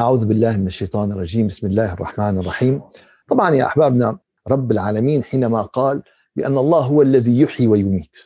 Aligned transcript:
أعوذ 0.00 0.24
بالله 0.24 0.56
من 0.56 0.66
الشيطان 0.66 1.12
الرجيم. 1.12 1.46
بسم 1.46 1.66
الله 1.66 1.92
الرحمن 1.92 2.38
الرحيم. 2.38 2.82
طبعا 3.30 3.54
يا 3.54 3.66
أحبابنا 3.66 4.18
رب 4.48 4.70
العالمين 4.70 5.24
حينما 5.24 5.62
قال 5.62 6.02
بأن 6.36 6.58
الله 6.58 6.80
هو 6.80 7.02
الذي 7.02 7.40
يحيي 7.40 7.66
ويميت. 7.66 8.16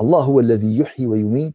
الله 0.00 0.20
هو 0.20 0.40
الذي 0.40 0.78
يحيي 0.78 1.06
ويميت 1.06 1.54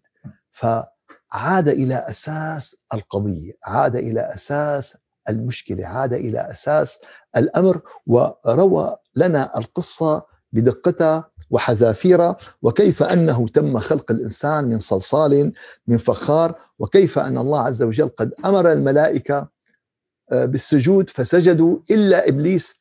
فعاد 0.52 1.70
إلى 1.70 1.96
أساس 1.96 2.76
القضية 2.94 3.54
عاد 3.66 3.96
إلى 3.96 4.22
أساس 4.34 4.98
المشكلة 5.30 5.86
عاد 5.86 6.14
إلى 6.14 6.40
أساس 6.40 6.98
الأمر 7.38 7.82
وروى 8.08 8.98
لنا 9.16 9.58
القصة 9.58 10.26
بدقتها 10.52 11.32
وحذافيرها 11.50 12.38
وكيف 12.62 13.04
أنه 13.04 13.48
تم 13.48 13.78
خلق 13.78 14.12
الإنسان 14.12 14.66
من 14.66 14.80
صلصال 14.80 15.54
من 15.88 15.98
فخار 15.98 16.56
وكيف 16.80 17.20
أن 17.20 17.38
الله 17.38 17.60
عز 17.60 17.84
وجل 17.84 18.10
قد 18.10 18.34
أمر 18.46 18.72
الملائكة 18.72 19.48
آه، 20.32 20.46
بالسجود 20.46 21.10
فسجدوا 21.10 21.80
إلا 21.92 22.30
إبليس 22.30 22.80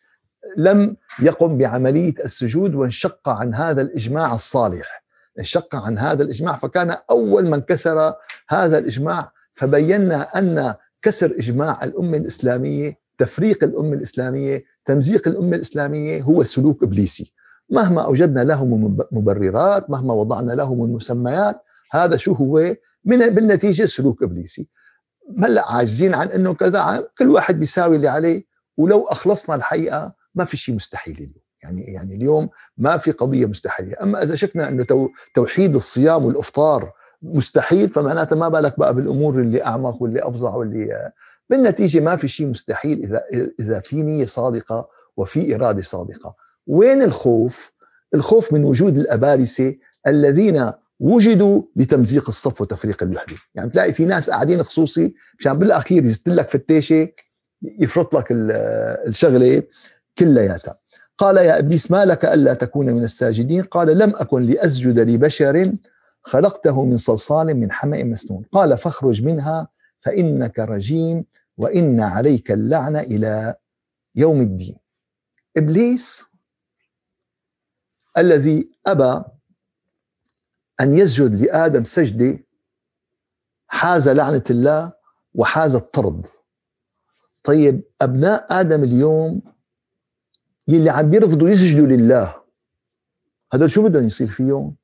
لم 0.57 0.97
يقم 1.23 1.59
بعملية 1.59 2.15
السجود 2.25 2.75
وانشق 2.75 3.29
عن 3.29 3.55
هذا 3.55 3.83
الإجماع 3.83 4.35
الصالح. 4.35 5.05
انشق 5.39 5.77
عن 5.77 5.99
هذا 5.99 6.23
الإجماع 6.23 6.57
فكان 6.57 6.97
أول 7.11 7.47
من 7.47 7.61
كسر 7.61 8.15
هذا 8.49 8.79
الإجماع 8.79 9.33
فبينا 9.55 10.39
أن 10.39 10.75
كسر 11.03 11.35
إجماع 11.39 11.85
الأمة 11.85 12.17
الإسلامية 12.17 12.99
تفريق 13.19 13.65
الأمة 13.65 13.95
الإسلامية 13.95 14.65
تمزيق 14.87 15.29
الأمة 15.29 15.57
الإسلامية 15.57 16.23
هو 16.23 16.43
سلوك 16.43 16.83
إبليسي. 16.83 17.33
مهما 17.71 18.03
أوجدنا 18.05 18.45
له 18.45 18.65
من 18.65 18.97
مبررات 19.13 19.91
مهما 19.91 20.15
وضعنا 20.15 20.53
له 20.53 20.75
من 20.75 20.93
مسميات 20.93 21.63
هذا 21.93 22.17
شو 22.17 22.33
هو؟ 22.33 22.75
من 23.05 23.29
بالنتيجة 23.35 23.85
سلوك 23.85 24.23
إبليسي. 24.23 24.69
هلا 25.39 25.73
عاجزين 25.73 26.15
عن 26.15 26.29
إنه 26.29 26.55
كذا 26.55 27.09
كل 27.19 27.29
واحد 27.31 27.59
بيساوي 27.61 27.97
اللي 27.97 28.09
عليه. 28.09 28.45
ولو 28.77 29.05
أخلصنا 29.05 29.55
الحقيقة 29.57 30.15
ما 30.35 30.45
في 30.45 30.57
شيء 30.57 30.75
مستحيل 30.75 31.15
اليوم. 31.15 31.45
يعني 31.63 31.81
يعني 31.81 32.15
اليوم 32.15 32.49
ما 32.77 32.99
في 32.99 33.11
قضية 33.11 33.47
مستحيلة. 33.47 33.97
أما 34.03 34.23
إذا 34.23 34.35
شفنا 34.35 34.69
إنه 34.69 34.87
توحيد 35.35 35.75
الصيام 35.75 36.25
والإفطار 36.25 36.93
مستحيل 37.23 37.89
فمعناتها 37.89 38.37
ما 38.37 38.49
بالك 38.49 38.79
بقى 38.79 38.95
بالأمور 38.95 39.41
اللي 39.41 39.65
أعمق 39.65 40.03
واللي 40.03 40.21
أفظع 40.29 40.55
واللي 40.55 41.13
بالنتيجة 41.51 42.01
ما 42.01 42.17
في 42.17 42.29
شيء 42.29 42.47
مستحيل 42.47 42.99
اذا 42.99 43.23
إذا 43.61 43.81
في 43.81 44.03
نية 44.03 44.25
صادقة 44.25 44.89
وفي 45.17 45.55
إرادة 45.55 45.83
صادقة. 45.83 46.35
وين 46.67 47.03
الخوف؟ 47.03 47.73
الخوف 48.15 48.53
من 48.53 48.65
وجود 48.65 48.99
الأبارسة 48.99 49.75
الذين 50.07 50.71
وجدوا 51.01 51.63
لتمزيق 51.77 52.29
الصف 52.29 52.61
وتفريق 52.61 53.03
الوحدة. 53.03 53.37
يعني 53.55 53.69
بتلاقي 53.69 53.93
في 53.93 54.05
ناس 54.05 54.31
قاعدين 54.31 54.63
خصوصي 54.63 55.15
مشان 55.39 55.53
بالأخير 55.53 56.05
يزت 56.05 56.29
لك 56.29 56.49
فتاشة 56.49 57.09
يفرط 57.63 58.17
لك 58.17 58.27
الشغلة 58.31 59.63
كلياتها. 60.19 60.79
قال 61.19 61.37
يا 61.37 61.59
إبليس 61.59 61.91
ما 61.91 62.05
لك 62.05 62.25
ألا 62.25 62.55
تكون 62.55 62.87
من 62.87 63.03
الساجدين؟ 63.03 63.63
قال 63.63 63.99
لم 63.99 64.13
أكن 64.17 64.43
لأسجد 64.43 64.99
لبشر 64.99 65.73
خلقته 66.23 66.85
من 66.85 66.97
صلصال 66.97 67.55
من 67.55 67.73
حمأ 67.73 68.05
مسنون. 68.05 68.45
قال 68.53 68.79
فاخرج 68.79 69.23
منها 69.23 69.69
فإنك 70.01 70.59
رجيم 70.59 71.25
وإن 71.57 72.01
عليك 72.01 72.53
اللعنة 72.53 73.01
إلى 73.01 73.55
يوم 74.17 74.41
الدين. 74.41 74.75
إبليس 75.57 76.25
الذي 78.19 78.71
أبى 78.87 79.25
أن 80.81 80.95
يسجد 80.95 81.35
لآدم 81.35 81.85
سجدة 81.85 82.39
حاز 83.67 84.09
لعنة 84.09 84.45
الله 84.51 84.93
وحاز 85.35 85.75
الطرد. 85.75 86.27
طيب 87.45 87.83
أبناء 88.01 88.61
آدم 88.61 88.85
اليوم 88.85 89.43
يلي 90.69 90.91
عم 90.91 91.11
بيرفضوا 91.11 91.49
يسجدوا 91.49 91.87
لله 91.87 92.35
هدول 93.53 93.71
شو 93.71 93.89
بدهم 93.89 94.05
يصير 94.05 94.27
فيهم؟ 94.27 94.77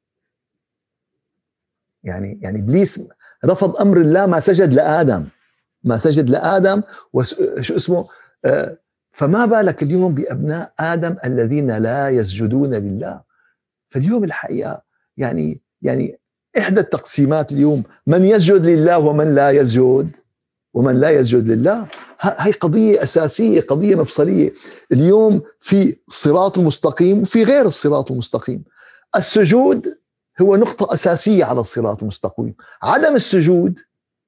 يعني 2.05 2.41
يعني 2.43 2.61
إبليس 2.61 3.01
رفض 3.45 3.77
أمر 3.77 4.01
الله 4.01 4.27
ما 4.27 4.41
سجد 4.41 4.73
لآدم. 4.73 5.29
ما 5.85 5.97
سجد 5.97 6.31
لآدم 6.31 6.83
وشو 7.13 7.77
اسمه؟ 7.77 8.09
آه 8.45 8.79
فما 9.13 9.47
بالك 9.47 9.83
اليوم 9.83 10.15
بأبناء 10.15 10.73
آدم 10.81 11.17
الذين 11.25 11.77
لا 11.77 12.09
يسجدون 12.09 12.75
لله؟ 12.75 13.23
فاليوم 13.89 14.25
الحقيقة 14.25 14.83
يعني 15.17 15.61
يعني 15.83 16.21
إحدى 16.59 16.81
التقسيمات 16.81 17.53
اليوم 17.53 17.83
من 18.07 18.25
يسجد 18.25 18.67
لله 18.67 18.99
ومن 18.99 19.35
لا 19.35 19.51
يسجد 19.51 20.11
ومن 20.75 21.01
لا 21.01 21.11
يسجد 21.11 21.51
لله. 21.51 21.89
هاي 22.21 22.53
قضية 22.53 23.03
أساسية 23.03 23.61
قضية 23.61 23.97
مفصلية. 23.97 24.53
اليوم 24.93 25.43
في 25.59 25.97
الصراط 26.09 26.59
المستقيم 26.59 27.23
وفي 27.23 27.45
غير 27.45 27.67
الصراط 27.67 28.11
المستقيم. 28.11 28.65
السجود 29.17 29.99
هو 30.43 30.57
نقطة 30.57 30.95
أساسية 30.95 31.45
على 31.45 31.61
الصراط 31.61 32.03
المستقيم. 32.03 32.55
عدم 32.83 33.15
السجود 33.15 33.79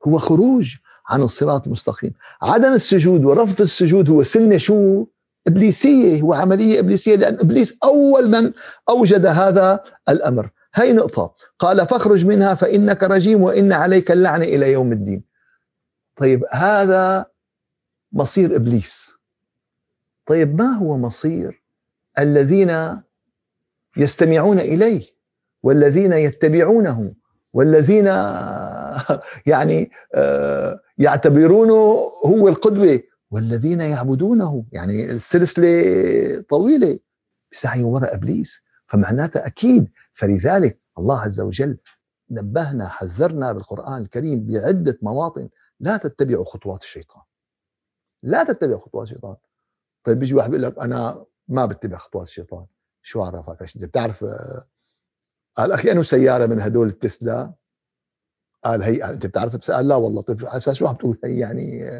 هو 0.08 0.18
خروج. 0.18 0.74
عن 1.12 1.22
الصراط 1.22 1.66
المستقيم. 1.66 2.12
عدم 2.42 2.72
السجود 2.72 3.24
ورفض 3.24 3.60
السجود 3.60 4.10
هو 4.10 4.22
سنة 4.22 4.58
شو؟ 4.58 5.06
إبليسية 5.46 6.20
هو 6.20 6.34
عملية 6.34 6.80
إبليسية 6.80 7.16
لأن 7.16 7.34
إبليس 7.34 7.78
أول 7.84 8.28
من 8.30 8.52
أوجد 8.88 9.26
هذا 9.26 9.84
الأمر. 10.08 10.50
هاي 10.74 10.92
نقطة. 10.92 11.34
قال 11.58 11.86
فاخرج 11.86 12.26
منها 12.26 12.54
فإنك 12.54 13.02
رجيم 13.02 13.42
وإن 13.42 13.72
عليك 13.72 14.10
اللعنة 14.10 14.44
إلى 14.44 14.72
يوم 14.72 14.92
الدين. 14.92 15.24
طيب 16.16 16.44
هذا 16.50 17.26
مصير 18.12 18.56
إبليس. 18.56 19.16
طيب 20.26 20.62
ما 20.62 20.76
هو 20.76 20.98
مصير 20.98 21.62
الذين 22.18 23.00
يستمعون 23.96 24.58
إليه 24.58 25.02
والذين 25.62 26.12
يتبعونه 26.12 27.12
والذين 27.52 28.08
يعني 29.46 29.90
آه، 30.14 30.80
يعتبرونه 30.98 32.08
هو 32.26 32.48
القدوة 32.48 33.00
والذين 33.30 33.80
يعبدونه. 33.80 34.64
يعني 34.72 35.10
السلسلة 35.10 36.44
طويلة 36.48 36.98
بسعي 37.52 37.82
وراء 37.82 38.14
إبليس 38.14 38.64
فمعناتها 38.86 39.46
أكيد. 39.46 39.88
فلذلك 40.12 40.80
الله 40.98 41.20
عز 41.20 41.40
وجل 41.40 41.78
نبهنا 42.30 42.88
حذرنا 42.88 43.52
بالقرآن 43.52 44.02
الكريم 44.02 44.46
بعدة 44.46 44.98
مواطن. 45.02 45.48
لا 45.80 45.96
تتبعوا 45.96 46.44
خطوات 46.44 46.82
الشيطان. 46.82 47.22
لا 48.22 48.44
تتبعوا 48.44 48.80
خطوات 48.80 49.08
الشيطان. 49.08 49.36
طيب 50.04 50.18
بيجي 50.18 50.34
واحد 50.34 50.50
بيقول 50.50 50.62
لك 50.62 50.78
أنا 50.78 51.24
ما 51.48 51.66
بتبع 51.66 51.96
خطوات 51.96 52.26
الشيطان. 52.28 52.66
شو 53.02 53.22
عرفك؟ 53.22 53.62
انت 53.62 53.84
بتعرف 53.84 54.24
آه، 54.24 54.64
قال 55.54 55.72
أخي 55.72 55.92
انه 55.92 56.02
سيارة 56.02 56.46
من 56.46 56.60
هدول 56.60 56.88
التسلا. 56.88 57.54
قال 58.64 58.82
هي 58.82 59.04
انت 59.04 59.26
بتعرف 59.26 59.56
تسأل؟ 59.56 59.88
لا 59.88 59.96
والله 59.96 60.22
طيب 60.22 60.44
أساس 60.44 60.76
شو 60.76 60.86
عم 60.86 60.94
تقول 60.94 61.18
هي؟ 61.24 61.38
يعني 61.38 61.90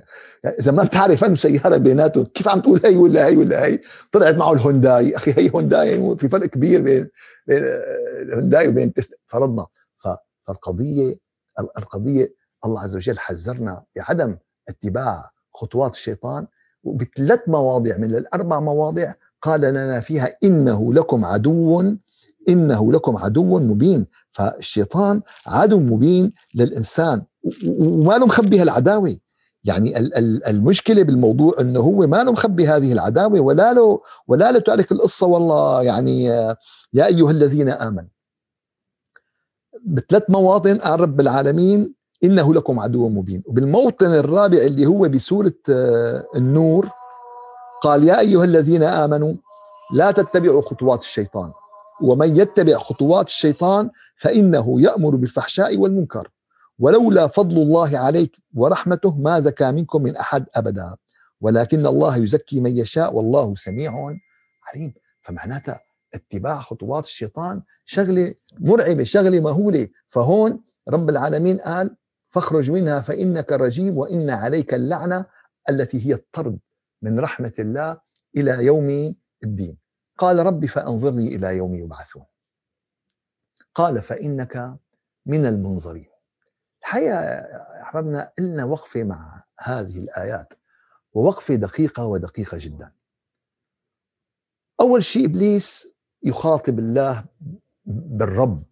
إذا 0.60 0.72
ما 0.72 0.82
بتعرف 0.82 1.24
انه 1.24 1.36
سيارة 1.36 1.76
بيناتهم 1.76 2.24
كيف 2.24 2.48
عم 2.48 2.60
تقول 2.60 2.80
هي 2.84 2.96
ولا 2.96 3.26
هي 3.26 3.36
ولا 3.36 3.64
هي؟ 3.64 3.80
طلعت 4.12 4.34
معه 4.34 4.52
الهونداي. 4.52 5.16
أخي 5.16 5.32
هي 5.32 5.50
هونداي 5.54 6.16
في 6.16 6.28
فرق 6.28 6.46
كبير 6.46 6.82
بين 6.82 7.08
بين 7.46 7.62
الهونداي 8.22 8.68
وبين 8.68 8.92
تسلا 8.92 9.16
فرضنا. 9.26 9.66
فالقضية 10.46 11.18
القضية 11.78 12.34
الله 12.66 12.80
عز 12.80 12.96
وجل 12.96 13.18
حذرنا 13.18 13.84
بعدم 13.96 14.36
اتباع 14.68 15.30
خطوات 15.54 15.92
الشيطان 15.94 16.46
وبثلاث 16.84 17.40
مواضع 17.46 17.96
من 17.96 18.14
الأربع 18.14 18.60
مواضع 18.60 19.12
قال 19.42 19.60
لنا 19.60 20.00
فيها 20.00 20.34
إنه 20.44 20.94
لكم 20.94 21.24
عدو 21.24 21.94
إنه 22.48 22.92
لكم 22.92 23.16
عدو 23.16 23.60
مبين. 23.60 24.06
فالشيطان 24.32 25.22
عدو 25.46 25.80
مبين 25.80 26.32
للإنسان 26.54 27.22
وما 27.78 28.14
له 28.18 28.26
مخبي 28.26 28.60
هالعداوة. 28.60 29.16
يعني 29.64 29.98
المشكلة 30.48 31.02
بالموضوع 31.02 31.54
إنه 31.60 31.80
هو 31.80 32.06
ما 32.06 32.24
له 32.24 32.32
مخبي 32.32 32.68
هذه 32.68 32.92
العداوة 32.92 33.40
ولا 33.40 33.72
له 33.72 34.00
ولا 34.28 34.52
له 34.52 34.58
تعرف 34.58 34.92
القصة 34.92 35.26
والله 35.26 35.82
يعني 35.82 36.24
يا 36.92 37.06
أيها 37.06 37.30
الذين 37.30 37.68
آمنوا. 37.68 38.08
بثلاث 39.84 40.22
مواطن 40.28 40.78
قال 40.78 41.00
رب 41.00 41.20
العالمين 41.20 41.94
إنه 42.24 42.54
لكم 42.54 42.78
عدو 42.80 43.08
مبين. 43.08 43.42
وبالموطن 43.46 44.06
الرابع 44.06 44.58
اللي 44.58 44.86
هو 44.86 45.08
بسورة 45.08 45.52
آه، 45.70 46.24
النور 46.36 46.88
قال 47.82 48.04
يا 48.04 48.20
أيها 48.20 48.44
الذين 48.44 48.82
آمنوا 48.82 49.34
لا 49.94 50.10
تتبعوا 50.10 50.62
خطوات 50.62 51.00
الشيطان. 51.00 51.52
ومن 52.00 52.36
يتبع 52.36 52.74
خطوات 52.76 53.26
الشيطان 53.26 53.90
فإنه 54.16 54.80
يأمر 54.80 55.16
بالفحشاء 55.16 55.76
والمنكر. 55.78 56.30
ولولا 56.78 57.26
فضل 57.26 57.56
الله 57.56 57.98
عليك 57.98 58.36
ورحمته 58.54 59.18
ما 59.18 59.40
زكى 59.40 59.72
منكم 59.72 60.02
من 60.02 60.16
أحد 60.16 60.46
أبدا. 60.56 60.96
ولكن 61.40 61.86
الله 61.86 62.16
يزكي 62.16 62.60
من 62.60 62.76
يشاء 62.76 63.14
والله 63.14 63.54
سميع 63.54 63.92
عليم. 64.66 64.94
فمعناتها 65.22 65.80
اتباع 66.14 66.56
خطوات 66.60 67.04
الشيطان 67.04 67.62
شغلة 67.84 68.34
مرعبة 68.60 69.04
شغلة 69.04 69.40
مهولة. 69.40 69.88
فهون 70.08 70.60
رب 70.88 71.10
العالمين 71.10 71.58
قال 71.58 71.96
فاخرج 72.28 72.70
منها 72.70 73.00
فإنك 73.00 73.52
رجيم 73.52 73.98
وإن 73.98 74.30
عليك 74.30 74.74
اللعنة 74.74 75.26
التي 75.70 76.06
هي 76.06 76.14
الطرد 76.14 76.58
من 77.02 77.20
رحمة 77.20 77.52
الله 77.58 78.00
إلى 78.36 78.64
يوم 78.64 79.14
الدين. 79.44 79.81
قال 80.18 80.46
ربي 80.46 80.68
فأنظرني 80.68 81.34
إلى 81.34 81.56
يوم 81.56 81.74
يبعثون. 81.74 82.24
قال 83.74 84.02
فإنك 84.02 84.76
من 85.26 85.46
المنظرين. 85.46 86.06
الحقيقة 86.80 87.18
أحبابنا 87.82 88.32
لنا 88.38 88.64
وقفة 88.64 89.04
مع 89.04 89.44
هذه 89.58 89.98
الآيات 89.98 90.52
ووقفة 91.12 91.54
دقيقة 91.54 92.06
ودقيقة 92.06 92.58
جدا. 92.60 92.92
أول 94.80 95.04
شيء 95.04 95.26
إبليس 95.26 95.94
يخاطب 96.22 96.78
الله 96.78 97.24
بالرب 97.84 98.64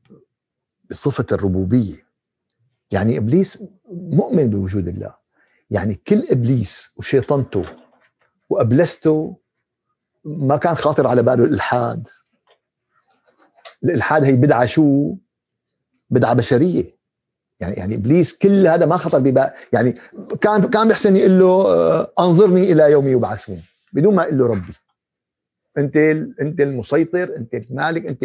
بصفة 0.91 1.27
الربوبية. 1.33 2.07
يعني 2.91 3.19
إبليس 3.19 3.65
مؤمن 3.93 4.51
بوجود 4.51 4.89
الله. 4.89 5.15
يعني 5.71 5.95
كل 5.95 6.23
إبليس 6.31 6.95
وشيطنته 6.97 7.65
وأبلسته 8.49 9.40
ما 10.25 10.57
كان 10.57 10.75
خاطر 10.75 11.07
على 11.07 11.23
باله 11.23 11.45
الإلحاد. 11.45 12.09
الإلحاد 13.85 14.25
هي 14.25 14.37
بدعة 14.37 14.67
شو؟ 14.67 15.15
بدعة 16.11 16.35
بشرية. 16.35 17.01
يعني 17.61 17.75
يعني 17.75 17.95
إبليس 17.95 18.39
كل 18.39 18.67
هذا 18.67 18.87
ما 18.87 18.97
خطر 18.97 19.19
ببال 19.19 19.51
يعني 19.73 19.97
كان 20.41 20.63
كان 20.63 20.89
بيحسن 20.89 21.17
يقول 21.17 21.39
له 21.39 21.47
آه، 21.47 22.13
أنظرني 22.21 22.73
إلى 22.73 22.93
يوم 22.93 23.07
يبعثون. 23.07 23.63
بدون 23.93 24.15
ما 24.15 24.23
يقول 24.23 24.39
له 24.39 24.47
ربي. 24.47 24.73
أنت 25.79 25.97
أنت 26.41 26.61
المسيطر 26.61 27.37
أنت 27.37 27.55
المالك 27.55 28.07
انت 28.07 28.25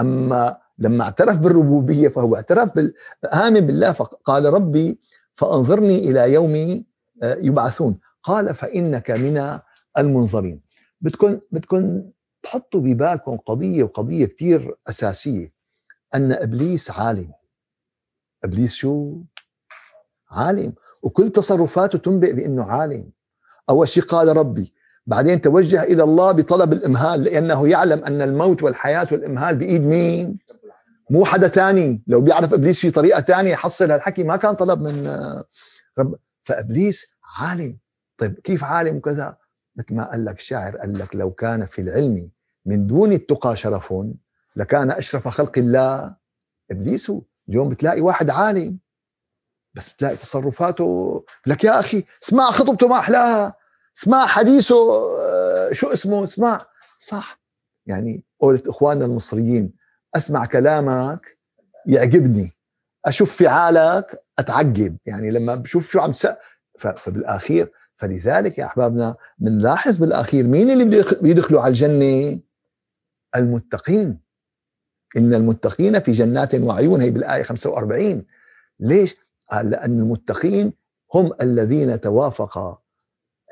أما 0.00 0.56
لما 0.78 1.04
اعترف 1.04 1.38
بالربوبية 1.38 2.08
فهو 2.08 2.36
اعترف 2.36 2.74
بال... 2.74 2.94
آمن 3.34 3.60
بالله 3.60 3.92
فقال 3.92 4.44
ربي 4.44 4.98
فأنظرني 5.36 6.10
إلى 6.10 6.32
يوم 6.32 6.84
آه، 7.22 7.34
يبعثون. 7.34 7.98
قال 8.22 8.54
فإنك 8.54 9.10
من 9.10 9.58
المنظرين. 9.98 10.60
بدكم 11.04 11.40
بدكم 11.50 12.02
تحطوا 12.42 12.80
ببالكم 12.80 13.36
قضية 13.36 13.82
وقضية 13.82 14.26
كثير 14.26 14.74
أساسية. 14.88 15.52
أن 16.14 16.32
إبليس 16.32 16.90
عالم. 16.90 17.32
إبليس 18.44 18.74
شو؟ 18.74 19.22
عالم. 20.30 20.74
وكل 21.02 21.30
تصرفاته 21.30 21.98
تنبئ 21.98 22.32
بأنه 22.32 22.64
عالم. 22.64 23.10
أول 23.70 23.88
شيء 23.88 24.02
قال 24.02 24.36
ربي 24.36 24.72
بعدين 25.06 25.40
توجه 25.40 25.82
إلى 25.82 26.02
الله 26.02 26.32
بطلب 26.32 26.72
الإمهال 26.72 27.24
لأنه 27.24 27.68
يعلم 27.68 28.04
أن 28.04 28.22
الموت 28.22 28.62
والحياة 28.62 29.08
والإمهال 29.12 29.56
بإيد 29.56 29.86
مين؟ 29.86 30.34
مو 31.10 31.24
حدا 31.24 31.48
تاني. 31.48 32.02
لو 32.06 32.20
بيعرف 32.20 32.52
إبليس 32.54 32.80
في 32.80 32.90
طريقة 32.90 33.20
تانية 33.20 33.50
يحصل 33.50 33.90
هالحكي. 33.90 34.22
ما 34.22 34.36
كان 34.36 34.54
طلب 34.54 34.80
من 34.82 35.08
رب. 35.98 36.14
فإبليس 36.42 37.14
عالم. 37.38 37.78
طيب 38.18 38.34
كيف 38.34 38.64
عالم 38.64 38.96
وكذا؟ 38.96 39.36
مثل 39.76 39.94
ما 39.94 40.10
قال 40.10 40.24
لك 40.24 40.38
الشاعر 40.38 40.76
قال 40.76 40.98
لك 40.98 41.16
لو 41.16 41.30
كان 41.30 41.66
في 41.66 41.80
العلم 41.80 42.30
من 42.66 42.86
دون 42.86 43.12
التقى 43.12 43.56
شرف 43.56 43.94
لكان 44.56 44.90
أشرف 44.90 45.28
خلق 45.28 45.58
الله 45.58 46.16
إبليس. 46.70 47.12
اليوم 47.48 47.68
بتلاقي 47.68 48.00
واحد 48.00 48.30
عالم 48.30 48.78
بس 49.74 49.88
بتلاقي 49.88 50.16
تصرفاته 50.16 51.24
لك 51.46 51.64
يا 51.64 51.80
أخي 51.80 52.04
اسمع 52.22 52.50
خطبته 52.50 52.88
ما 52.88 52.98
أحلاها 52.98 53.54
اسمع 53.96 54.26
حديثه 54.26 54.74
آه، 55.20 55.72
شو 55.72 55.92
اسمه 55.92 56.24
اسمع. 56.24 56.66
صح. 56.98 57.40
يعني 57.86 58.24
قولت 58.40 58.68
إخواننا 58.68 59.04
المصريين 59.04 59.72
أسمع 60.16 60.46
كلامك 60.46 61.38
يعجبني 61.86 62.52
أشوف 63.06 63.42
فعالك 63.42 64.24
أتعجب. 64.38 64.96
يعني 65.06 65.30
لما 65.30 65.54
بشوف 65.54 65.90
شو 65.90 66.00
عم 66.00 66.12
تسأل 66.12 66.36
فبالأخير 66.78 67.72
فلذلك 67.96 68.58
يا 68.58 68.64
أحبابنا 68.64 69.16
بنلاحظ 69.38 69.96
بالأخير 69.96 70.46
مين 70.46 70.70
اللي 70.70 71.04
بيدخلوا 71.22 71.60
على 71.60 71.70
الجنة؟ 71.70 72.40
المتقين. 73.36 74.20
إن 75.16 75.34
المتقين 75.34 76.00
في 76.00 76.12
جنات 76.12 76.54
وعيون 76.54 77.00
هي 77.00 77.10
بالآية 77.10 77.42
45 77.42 78.24
ليش؟ 78.80 79.16
قال 79.50 79.70
لأن 79.70 80.00
المتقين 80.00 80.72
هم 81.14 81.32
الذين 81.40 82.00
توافق 82.00 82.82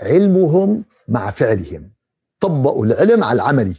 علمهم 0.00 0.84
مع 1.08 1.30
فعلهم. 1.30 1.92
طبقوا 2.40 2.86
العلم 2.86 3.24
على 3.24 3.36
العملي 3.36 3.76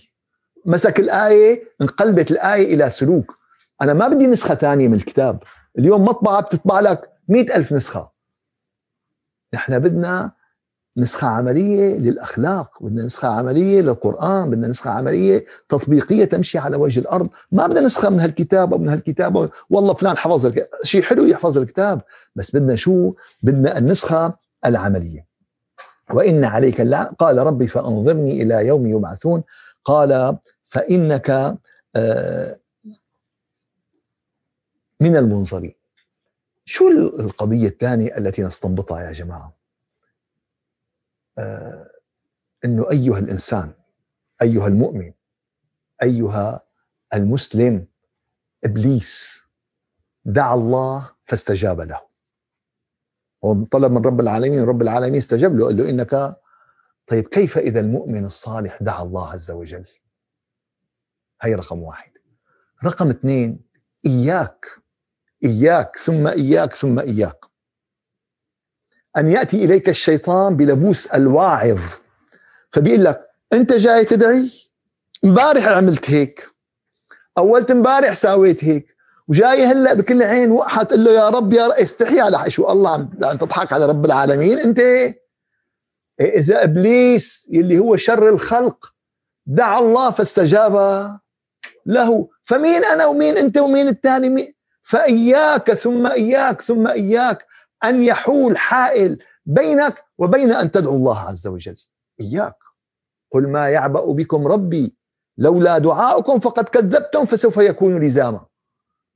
مسك 0.65 1.00
الآية 1.00 1.63
انقلبت 1.81 2.31
الآية 2.31 2.74
إلى 2.74 2.89
سلوك. 2.89 3.38
أنا 3.81 3.94
ما 3.94 4.07
بدي 4.07 4.27
نسخة 4.27 4.56
ثانية 4.56 4.88
من 4.88 4.94
الكتاب. 4.94 5.44
اليوم 5.80 6.06
مطبعة 6.06 6.42
بتطبع 6.42 6.80
لك 6.80 7.10
مئة 7.27 7.56
ألف 7.56 7.74
نسخة. 7.74 8.12
نحن 9.54 9.80
بدنا 9.80 10.31
نسخة 10.98 11.28
عملية 11.28 11.98
للأخلاق 11.98 12.84
بدنا 12.84 13.04
نسخة 13.04 13.28
عملية 13.28 13.81
للقرآن 13.81 14.50
بدنا 14.50 14.68
نسخة 14.68 14.92
عملية 14.92 15.45
تطبيقية 15.69 16.25
تمشي 16.25 16.57
على 16.57 16.75
وجه 16.78 17.00
الأرض. 17.00 17.30
ما 17.51 17.68
بدنا 17.68 17.81
نسخة 17.81 18.10
من 18.10 18.19
هالكتاب 18.19 18.74
أو 18.74 18.80
من 18.80 18.90
هالكتاب 18.90 19.50
والله 19.69 19.94
فلان 19.94 20.18
حفظ. 20.18 20.54
شيء 20.84 21.01
حلو 21.01 21.25
يحفظ 21.25 21.57
الكتاب 21.57 22.01
بس 22.36 22.56
بدنا 22.56 22.75
شو؟ 22.75 23.13
بدنا 23.44 23.78
النسخة 23.78 24.34
العملية. 24.66 25.25
وإن 26.13 26.44
عليك 26.44 26.81
اللعنة 26.81 27.10
قال 27.10 27.38
ربي 27.38 27.68
فأنظرني 27.68 28.44
إلى 28.44 28.68
يوم 28.68 28.88
يبعثون. 28.88 29.44
قال 29.86 30.38
فإنك 30.66 31.57
آه، 31.96 32.60
من 35.00 35.15
المنظرين. 35.15 35.74
شو 36.65 36.88
القضية 37.20 37.68
الثانية 37.68 38.18
التي 38.18 38.44
نستنبطها 38.44 39.01
يا 39.01 39.12
جماعة؟ 39.12 39.62
إنه 42.66 42.92
أيها 42.92 43.20
الإنسان 43.20 43.74
أيها 44.42 44.68
المؤمن 44.68 45.13
أيها 46.04 46.62
المسلم 47.13 47.88
إبليس 48.66 49.44
دعا 50.25 50.56
الله 50.56 51.12
فاستجاب 51.25 51.82
له. 51.82 52.02
وطلب 53.42 53.92
من 53.92 54.06
رب 54.06 54.20
العالمين 54.20 54.63
رب 54.63 54.82
العالمين 54.82 55.16
استجاب 55.16 55.58
له 55.58 55.66
قال 55.66 55.78
له 55.78 55.90
إنك 55.90 56.36
طيب 57.08 57.28
كيف 57.28 57.58
إذا 57.58 57.80
المؤمن 57.80 58.25
الصالح 58.25 58.84
دعا 58.84 59.04
الله 59.04 59.32
عز 59.32 59.52
وجل؟ 59.52 59.86
هي 61.42 61.56
رقم 61.56 61.84
واحد. 61.84 62.12
رقم 62.86 63.10
اثنين 63.10 63.60
إياك 64.06 64.66
إياك 65.44 65.98
ثم 65.98 66.28
إياك 66.28 66.74
ثم 66.74 67.00
إياك. 67.00 67.46
أن 69.17 69.29
يأتي 69.29 69.65
إليك 69.65 69.89
الشيطان 69.89 70.55
بلبوس 70.55 71.08
الواعظ 71.08 71.79
فبيقول 72.70 73.05
لك 73.05 73.27
أنت 73.53 73.74
جاي 73.74 74.05
تدعي؟ 74.05 74.51
امبارح 75.25 75.67
عملت 75.67 76.12
هيك. 76.12 76.50
أولت 77.38 77.72
امبارح 77.72 78.13
سويت 78.13 78.63
هيك. 78.63 78.96
وجاي 79.27 79.65
هلأ 79.65 79.93
بكل 79.93 80.24
عين 80.24 80.51
وقحة 80.51 80.84
تقول 80.84 81.03
له 81.03 81.12
يا 81.12 81.29
رب 81.29 81.53
يا 81.53 81.67
رب 81.67 81.72
استحي 81.72 82.20
على 82.20 82.51
شو 82.51 82.72
الله 82.72 82.91
عم 82.93 83.38
تضحك 83.38 83.74
على 83.74 83.86
رب 83.86 84.05
العالمين 84.05 84.60
أنت. 84.60 84.79
إذا 86.22 86.63
إبليس 86.63 87.50
اللي 87.53 87.79
هو 87.79 87.96
شر 87.96 88.29
الخلق 88.29 88.93
دعا 89.46 89.79
الله 89.79 90.12
فاستجاب 90.12 90.74
له. 91.86 92.29
فمين 92.43 92.86
أنا 92.86 93.05
ومين 93.05 93.38
أنت 93.38 93.58
ومين 93.58 93.88
الثاني 93.88 94.55
فإياك 94.84 95.74
ثم 95.74 96.08
إياك 96.08 96.62
ثم 96.62 96.88
إياك. 96.88 97.46
أن 97.84 98.02
يحول 98.02 98.58
حائل 98.58 99.24
بينك 99.46 100.04
وبين 100.18 100.52
أن 100.52 100.72
تدعو 100.72 100.96
الله 100.96 101.20
عز 101.20 101.48
وجل. 101.48 101.75
إياك. 102.22 102.56
قل 103.32 103.48
ما 103.48 103.70
يعبأ 103.70 104.13
بكم 104.13 104.48
ربي 104.48 104.96
لولا 105.38 105.78
دعاؤكم 105.78 106.40
فقد 106.40 106.70
كذبتم 106.70 107.25
فسوف 107.25 107.58
يكون 107.58 108.04
لزاما. 108.04 108.46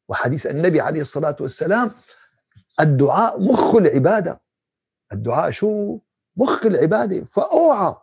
وحديث 0.09 0.45
النبي 0.45 0.81
عليه 0.81 1.01
الصلاة 1.01 1.35
والسلام 1.39 1.91
الدعاء 2.79 3.41
مخ 3.41 3.75
العبادة. 3.75 4.41
الدعاء 5.13 5.51
شو؟ 5.51 5.99
مخ 6.35 6.65
العبادة. 6.65 7.25
فأوعى. 7.31 7.95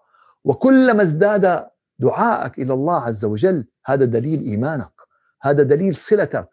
وكلما 0.44 1.02
ازداد 1.02 1.66
دعائك 1.98 2.58
إلى 2.58 2.74
الله 2.74 3.02
عز 3.02 3.24
وجل 3.24 3.64
هذا 3.86 4.04
دليل 4.04 4.42
إيمانك. 4.42 4.92
هذا 5.42 5.62
دليل 5.62 5.96
صلتك. 5.96 6.48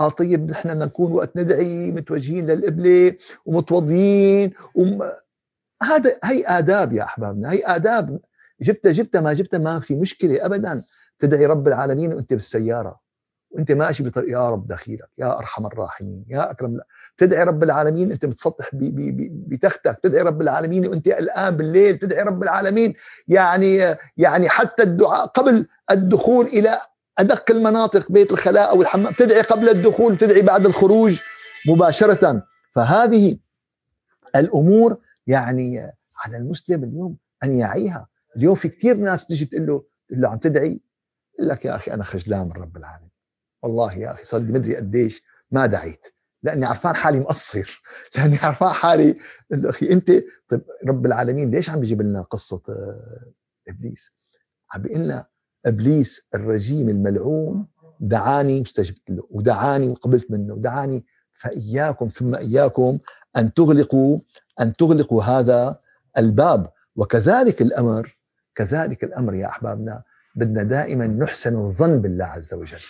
آه 0.00 0.08
طيب 0.08 0.50
نحن 0.50 0.68
بدنا 0.68 0.84
نكون 0.84 1.12
وقت 1.12 1.36
ندعي 1.36 1.92
متوجهين 1.92 2.46
للقبلة 2.46 3.12
ومتوضيين 3.46 4.52
وم... 4.74 5.10
هذا 5.82 6.18
هي 6.24 6.44
آداب 6.46 6.92
يا 6.92 7.02
أحبابنا 7.02 7.52
هي 7.52 7.62
آداب 7.64 8.20
جبتها 8.60 8.92
جبتها 8.92 9.20
ما 9.20 9.32
جبتها 9.32 9.58
ما 9.58 9.80
في 9.80 9.96
مشكلة 9.96 10.46
أبدا. 10.46 10.84
تدعي 11.18 11.46
رب 11.46 11.68
العالمين 11.68 12.14
وأنت 12.14 12.32
بالسيارة 12.32 13.00
وأنت 13.50 13.72
ماشي 13.72 14.02
بطريق 14.02 14.30
يا 14.30 14.50
رب 14.50 14.66
دخيلك 14.68 15.08
يا 15.18 15.38
أرحم 15.38 15.66
الراحمين 15.66 16.24
يا 16.28 16.50
أكرم 16.50 16.80
تدعي 17.18 17.44
رب 17.44 17.62
العالمين 17.62 18.12
أنت 18.12 18.26
بتسطح 18.26 18.70
بتختك 18.72 19.98
تدعي 20.02 20.22
رب 20.22 20.42
العالمين 20.42 20.88
وأنت 20.88 21.08
قلقان 21.08 21.56
بالليل 21.56 21.98
تدعي 21.98 22.22
رب 22.22 22.42
العالمين 22.42 22.94
يعني 23.28 23.96
يعني 24.16 24.48
حتى 24.48 24.82
الدعاء 24.82 25.26
قبل 25.26 25.66
الدخول 25.90 26.46
إلى 26.46 26.78
أدق 27.18 27.50
المناطق 27.50 28.12
بيت 28.12 28.32
الخلاء 28.32 28.70
أو 28.70 28.82
الحمام 28.82 29.12
تدعي 29.12 29.40
قبل 29.40 29.68
الدخول 29.68 30.12
وتدعي 30.12 30.42
بعد 30.42 30.66
الخروج 30.66 31.20
مباشرة. 31.68 32.46
فهذه 32.70 33.38
الأمور 34.36 34.96
يعني 35.26 35.92
على 36.16 36.36
المسلم 36.36 36.84
اليوم 36.84 37.16
أن 37.44 37.52
يعيها. 37.52 38.08
اليوم 38.36 38.54
في 38.54 38.68
كثير 38.68 38.96
ناس 38.96 39.24
بتجي 39.24 39.44
بتقول 39.44 39.66
له 39.66 39.84
بتقول 40.06 40.20
له 40.20 40.28
عم 40.28 40.38
تدعي؟ 40.38 40.80
يقول 41.34 41.48
لك 41.48 41.64
يا 41.64 41.74
أخي 41.74 41.92
أنا 41.92 42.04
خجلان 42.04 42.46
من 42.46 42.52
رب 42.52 42.76
العالمين. 42.76 43.10
والله 43.62 43.98
يا 43.98 44.10
أخي 44.10 44.22
صار 44.22 44.40
لي 44.40 44.52
مدري 44.52 44.76
قديش 44.76 45.22
ما 45.50 45.66
دعيت. 45.66 46.06
لأني 46.42 46.66
عرفان 46.66 46.96
حالي 46.96 47.20
مقصر. 47.20 47.82
لأني 48.16 48.36
عرفان 48.36 48.70
حالي 48.70 49.16
أخي 49.52 49.92
أنت 49.92 50.10
طيب 50.48 50.62
رب 50.88 51.06
العالمين 51.06 51.50
ليش 51.50 51.70
عم 51.70 51.80
بيجيب 51.80 52.02
لنا 52.02 52.22
قصة 52.22 52.62
آه، 52.68 53.32
إبليس؟ 53.68 54.14
عم 54.72 54.82
بيقول 54.82 55.00
لنا 55.00 55.26
إبليس 55.66 56.26
الرجيم 56.34 56.88
الملعون 56.88 57.66
دعاني 58.00 58.60
واستجبت 58.60 59.10
له 59.10 59.26
ودعاني 59.30 59.88
وقبلت 59.88 60.30
منه 60.30 60.54
ودعاني 60.54 61.04
فإياكم 61.34 62.08
ثم 62.08 62.34
إياكم 62.34 62.98
أن 63.36 63.54
تغلقوا 63.54 64.18
أن 64.60 64.72
تغلقوا 64.72 65.22
هذا 65.22 65.78
الباب. 66.18 66.70
وكذلك 66.96 67.62
الأمر 67.62 68.18
كذلك 68.54 69.04
الأمر 69.04 69.34
يا 69.34 69.46
أحبابنا 69.46 70.02
بدنا 70.36 70.62
دائما 70.62 71.06
نحسن 71.06 71.56
الظن 71.56 72.00
بالله 72.00 72.24
عز 72.24 72.54
وجل. 72.54 72.80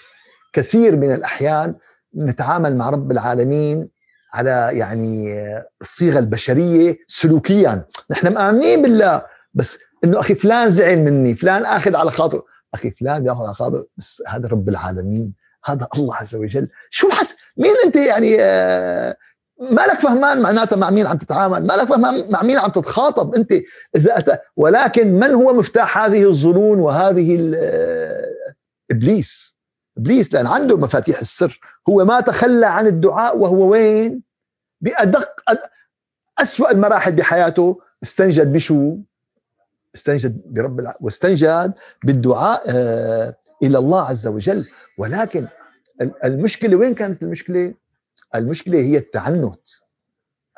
كثير 0.53 0.97
من 0.97 1.15
الأحيان 1.15 1.75
نتعامل 2.17 2.77
مع 2.77 2.91
رب 2.91 3.13
العالمين 3.13 3.89
على 4.33 4.71
يعني 4.73 5.35
الصيغة 5.81 6.19
البشرية 6.19 6.97
سلوكيا. 7.07 7.85
نحن 8.11 8.33
مآمنين 8.33 8.83
بالله 8.83 9.23
بس 9.55 9.79
إنه 10.05 10.21
أخي 10.21 10.35
فلان 10.35 10.71
زعل 10.71 10.99
مني 10.99 11.35
فلان 11.35 11.65
آخذ 11.65 11.97
على 11.97 12.11
خاطر. 12.11 12.43
أخي 12.75 12.91
فلان 12.91 13.29
على 13.29 13.55
خاطر 13.55 13.85
بس 13.97 14.23
هذا 14.29 14.49
رب 14.49 14.69
العالمين 14.69 15.35
هذا 15.65 15.89
الله 15.97 16.15
عز 16.15 16.35
وجل. 16.35 16.69
شو 16.91 17.07
الحس 17.07 17.37
مين 17.57 17.73
أنت 17.87 17.97
يعني 17.97 18.37
آه 18.41 19.17
مالك 19.61 20.01
فهمان 20.01 20.43
معناتها 20.43 20.77
مع 20.77 20.91
مين 20.91 21.07
عم 21.07 21.17
تتعامل؟ 21.17 21.67
مالك 21.67 21.85
فهمان 21.85 22.31
مع 22.31 22.43
مين 22.43 22.59
عم 22.59 22.71
تتخاطب 22.71 23.35
أنت 23.35 23.53
اذا 23.97 24.19
أتى 24.19 24.39
ولكن 24.57 25.13
من 25.13 25.35
هو 25.35 25.53
مفتاح 25.53 25.99
هذه 25.99 26.29
الظنون 26.29 26.79
وهذه 26.79 27.53
آه، 27.57 28.33
إبليس؟ 28.91 29.59
إبليس 29.99 30.35
لأن 30.35 30.47
عنده 30.47 30.77
مفاتيح 30.77 31.19
السر. 31.19 31.61
هو 31.89 32.05
ما 32.05 32.21
تخلى 32.21 32.67
عن 32.67 32.87
الدعاء 32.87 33.39
وهو 33.39 33.69
وين؟ 33.69 34.23
بأدق 34.81 35.29
أسوأ 36.39 36.71
المراحل 36.71 37.13
بحياته 37.13 37.81
استنجد 38.03 38.53
بشو؟ 38.53 38.97
استنجد 39.97 40.43
برب 40.47 40.81
الع... 40.81 40.97
واستنجد 41.01 41.73
بالدعاء 42.05 42.63
آه 42.69 43.37
إلى 43.63 43.79
الله 43.79 44.09
عز 44.09 44.27
وجل. 44.27 44.69
ولكن 44.99 45.49
المشكلة 46.25 46.77
وين 46.77 46.95
كانت 46.95 47.23
المشكلة؟ 47.23 47.75
المشكلة 48.35 48.79
هي 48.79 48.97
التعنت. 48.97 49.61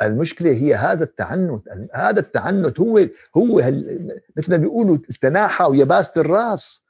المشكلة 0.02 0.50
هي 0.50 0.74
هذا 0.74 1.04
التعنت. 1.04 1.62
هذا 1.94 2.20
التعنت 2.20 2.80
هو 2.80 2.98
هو 3.36 3.56
مثل 4.36 4.50
ما 4.50 4.56
بيقولوا 4.56 4.96
التناحى 4.96 5.64
ويباسه 5.64 6.20
الرأس. 6.20 6.84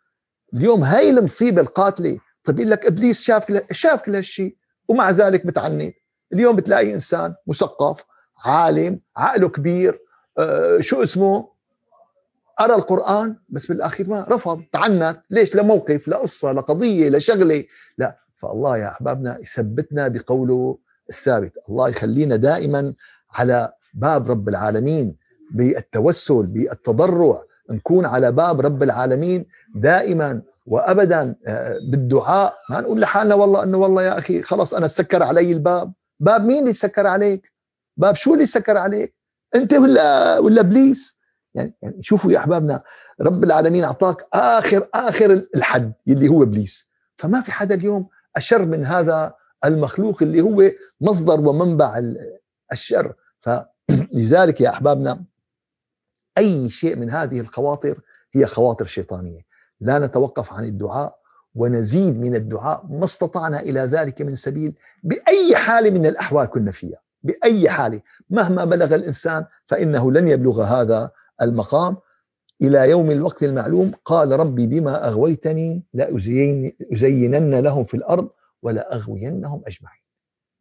اليوم 0.55 0.85
هاي 0.85 1.11
المصيبة 1.11 1.61
القاتلة. 1.61 2.19
طيب 2.45 2.59
يقول 2.59 2.71
لك 2.71 2.87
إبليس 2.87 3.23
شاف 3.23 3.45
كل 3.45 3.61
شاف 3.71 4.03
كل 4.03 4.15
هالشيء 4.15 4.57
ومع 4.89 5.11
ذلك 5.11 5.47
متعنت 5.47 5.95
اليوم 6.33 6.57
بتلاقي 6.57 6.95
إنسان 6.95 7.35
مثقف 7.47 8.05
عالم 8.45 9.01
عقله 9.17 9.49
كبير 9.49 10.01
آه 10.39 10.81
شو 10.81 11.03
اسمه؟ 11.03 11.49
قرا 12.59 12.77
القرآن 12.77 13.37
بس 13.49 13.67
بالاخير 13.67 14.11
ما 14.11 14.27
رفض. 14.31 14.63
تعنت. 14.73 15.23
ليش؟ 15.31 15.57
لموقف 15.57 16.09
لقصه 16.09 16.53
لقضيه 16.53 17.09
لشغله 17.09 17.65
لا. 17.99 18.17
فالله 18.37 18.79
يا 18.79 18.89
أحبابنا 18.89 19.39
يثبتنا 19.41 20.09
بقوله 20.09 20.79
الثابت. 21.11 21.53
الله 21.69 21.89
يخلينا 21.89 22.37
دائما 22.37 22.95
على 23.31 23.73
باب 23.95 24.31
رب 24.31 24.49
العالمين 24.49 25.17
بالتوسل 25.51 26.47
بالتضرع. 26.47 27.43
نكون 27.71 28.07
على 28.07 28.33
باب 28.33 28.61
رب 28.61 28.83
العالمين 28.83 29.47
دائما 29.75 30.43
وابدا 30.67 31.35
آه، 31.47 31.79
بالدعاء. 31.91 32.55
ما 32.71 32.81
نقول 32.81 33.01
لحالنا 33.01 33.35
والله 33.35 33.63
إنه 33.63 33.79
والله 33.79 34.03
يا 34.03 34.19
أخي 34.19 34.43
خلص 34.43 34.75
أنا 34.75 34.89
سكر 34.89 35.23
علي 35.23 35.53
الباب. 35.53 35.93
باب 36.21 36.45
مين 36.45 36.59
اللي 36.59 36.75
سكر 36.75 37.07
عليك؟ 37.07 37.53
باب 37.97 38.15
شو 38.17 38.35
اللي 38.35 38.47
سكر 38.47 38.77
عليك؟ 38.77 39.15
أنت 39.55 39.75
ولا 39.75 40.39
ولا 40.39 40.61
إبليس؟ 40.61 41.18
يعني 41.59 41.75
يعني 41.83 42.03
شوفوا 42.03 42.33
يا 42.33 42.39
أحبابنا 42.39 42.83
رب 43.21 43.45
العالمين 43.45 43.85
أعطاك 43.85 44.27
اخر 44.33 44.89
آخر 44.95 45.47
الحد 45.55 45.93
اللي 46.09 46.29
هو 46.29 46.43
إبليس. 46.43 46.91
فما 47.17 47.41
في 47.41 47.53
حدا 47.53 47.75
اليوم 47.75 48.09
أشر 48.37 48.67
من 48.67 48.85
هذا 48.85 49.35
المخلوق 49.65 50.23
اللي 50.23 50.41
هو 50.41 50.71
مصدر 51.01 51.41
ومنبع 51.41 52.03
الشر. 52.73 53.15
فلذلك 53.41 54.61
يا 54.61 54.69
أحبابنا 54.69 55.25
أي 56.39 56.71
شيء 56.71 56.97
من 56.97 57.11
هذه 57.11 57.41
الخواطر 57.41 58.01
هي 58.35 58.47
خواطر 58.47 58.87
شيطانية. 58.87 59.41
لا 59.81 59.99
نتوقف 59.99 60.53
عن 60.53 60.65
الدعاء 60.65 61.19
ونزيد 61.55 62.21
من 62.21 62.35
الدعاء. 62.35 62.87
ما 62.91 63.05
استطعنا 63.05 63.61
إلى 63.61 63.81
ذلك 63.81 64.23
من 64.23 64.35
سبيل 64.35 64.75
بأي 65.03 65.57
حال 65.57 65.95
من 65.95 66.07
الأحوال 66.07 66.47
كنا 66.47 66.73
فيها. 66.73 66.99
بأي 67.23 67.71
حال. 67.71 68.01
مهما 68.31 68.65
بلغ 68.65 68.95
الإنسان 68.95 69.45
فإنه 69.67 70.13
لن 70.13 70.29
يبلغ 70.29 70.63
هذا 70.63 71.11
المقام 71.43 71.97
إلى 72.63 72.91
يوم 72.91 73.11
الوقت 73.11 73.43
المعلوم. 73.43 73.93
قال 74.05 74.41
ربي 74.41 74.67
بما 74.67 75.09
أغويتني 75.09 75.83
لازينن 75.95 77.55
لهم 77.55 77.85
في 77.85 77.95
الأرض 77.95 78.29
ولا 78.63 78.95
اغوينهم 78.95 79.63
أجمعين. 79.67 80.03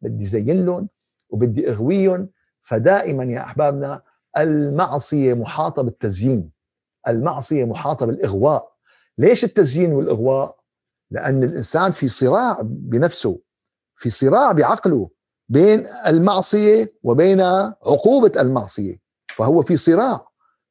بدي 0.00 0.26
زين 0.26 0.66
لهم 0.66 0.88
وبدي 1.30 1.70
أغويهم. 1.70 2.28
فدائما 2.62 3.24
يا 3.24 3.40
أحبابنا 3.40 4.02
المعصية 4.38 5.34
محاطة 5.34 5.82
بالتزيين. 5.82 6.50
المعصية 7.08 7.64
محاطة 7.64 8.06
بالإغواء. 8.06 8.72
ليش 9.18 9.44
التزيين 9.44 9.92
والإغواء؟ 9.92 10.58
لأن 11.10 11.44
الإنسان 11.44 11.90
في 11.92 12.08
صراع 12.08 12.58
بنفسه 12.62 13.38
في 13.96 14.10
صراع 14.10 14.52
بعقله 14.52 15.10
بين 15.48 15.86
المعصية 16.06 16.92
وبين 17.02 17.40
عقوبة 17.40 18.40
المعصية. 18.40 19.00
فهو 19.28 19.62
في 19.62 19.76
صراع. 19.76 20.27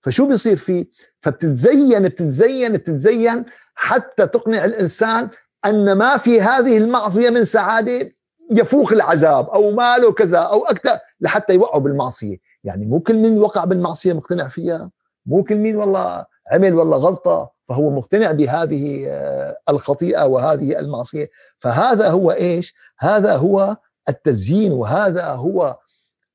فشو 0.08 0.28
بيصير 0.28 0.58
فيه؟ 0.58 0.86
فبتتزين 1.22 2.04
بتتزين 2.04 2.74
بتتزين 2.74 3.46
حتى 3.76 4.28
تقنع 4.28 4.66
الإنسان 4.66 5.30
أن 5.66 5.94
ما 5.94 6.18
في 6.18 6.42
هذه 6.42 6.78
المعصية 6.78 7.30
من 7.30 7.46
سعادة 7.46 8.12
يفوق 8.52 8.94
العذاب 8.94 9.50
أو 9.50 9.72
ماله 9.72 10.12
كذا 10.12 10.38
أو 10.38 10.66
أكثر 10.66 10.98
لحتى 11.22 11.54
يوقعوا 11.54 11.82
بالمعصية. 11.82 12.38
يعني 12.64 12.88
مو 12.88 13.00
كل 13.00 13.18
من 13.18 13.38
وقع 13.38 13.66
بالمعصية 13.66 14.14
مقتنع 14.14 14.48
فيها؟ 14.48 14.92
مو 15.26 15.44
كل 15.44 15.56
مين 15.56 15.76
والله 15.76 16.26
عمل 16.52 16.74
والله 16.76 16.98
غلطة 16.98 17.52
فهو 17.68 17.90
مقتنع 17.90 18.32
بهذه 18.32 19.06
آه، 19.08 19.58
الخطيئة 19.70 20.24
وهذه 20.26 20.80
المعصية. 20.80 21.30
فهذا 21.60 22.10
هو 22.10 22.32
إيش؟ 22.32 22.74
هذا 23.00 23.36
هو 23.36 23.78
التزيين 24.10 24.72
وهذا 24.72 25.26
هو 25.26 25.78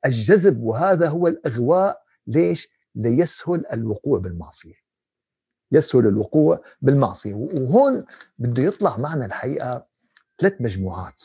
الجذب 0.06 0.62
وهذا 0.62 1.08
هو 1.08 1.26
الإغواء. 1.28 2.02
ليش؟ 2.26 2.71
ليسهل 2.94 3.66
الوقوع 3.72 4.18
بالمعصية. 4.18 4.74
يسهل 5.72 6.06
الوقوع 6.06 6.60
بالمعصية. 6.82 7.34
وهون 7.34 8.04
بده 8.38 8.62
يطلع 8.62 8.96
معنا 8.96 9.26
الحقيقة 9.26 9.86
ثلاث 10.38 10.60
مجموعات. 10.60 11.22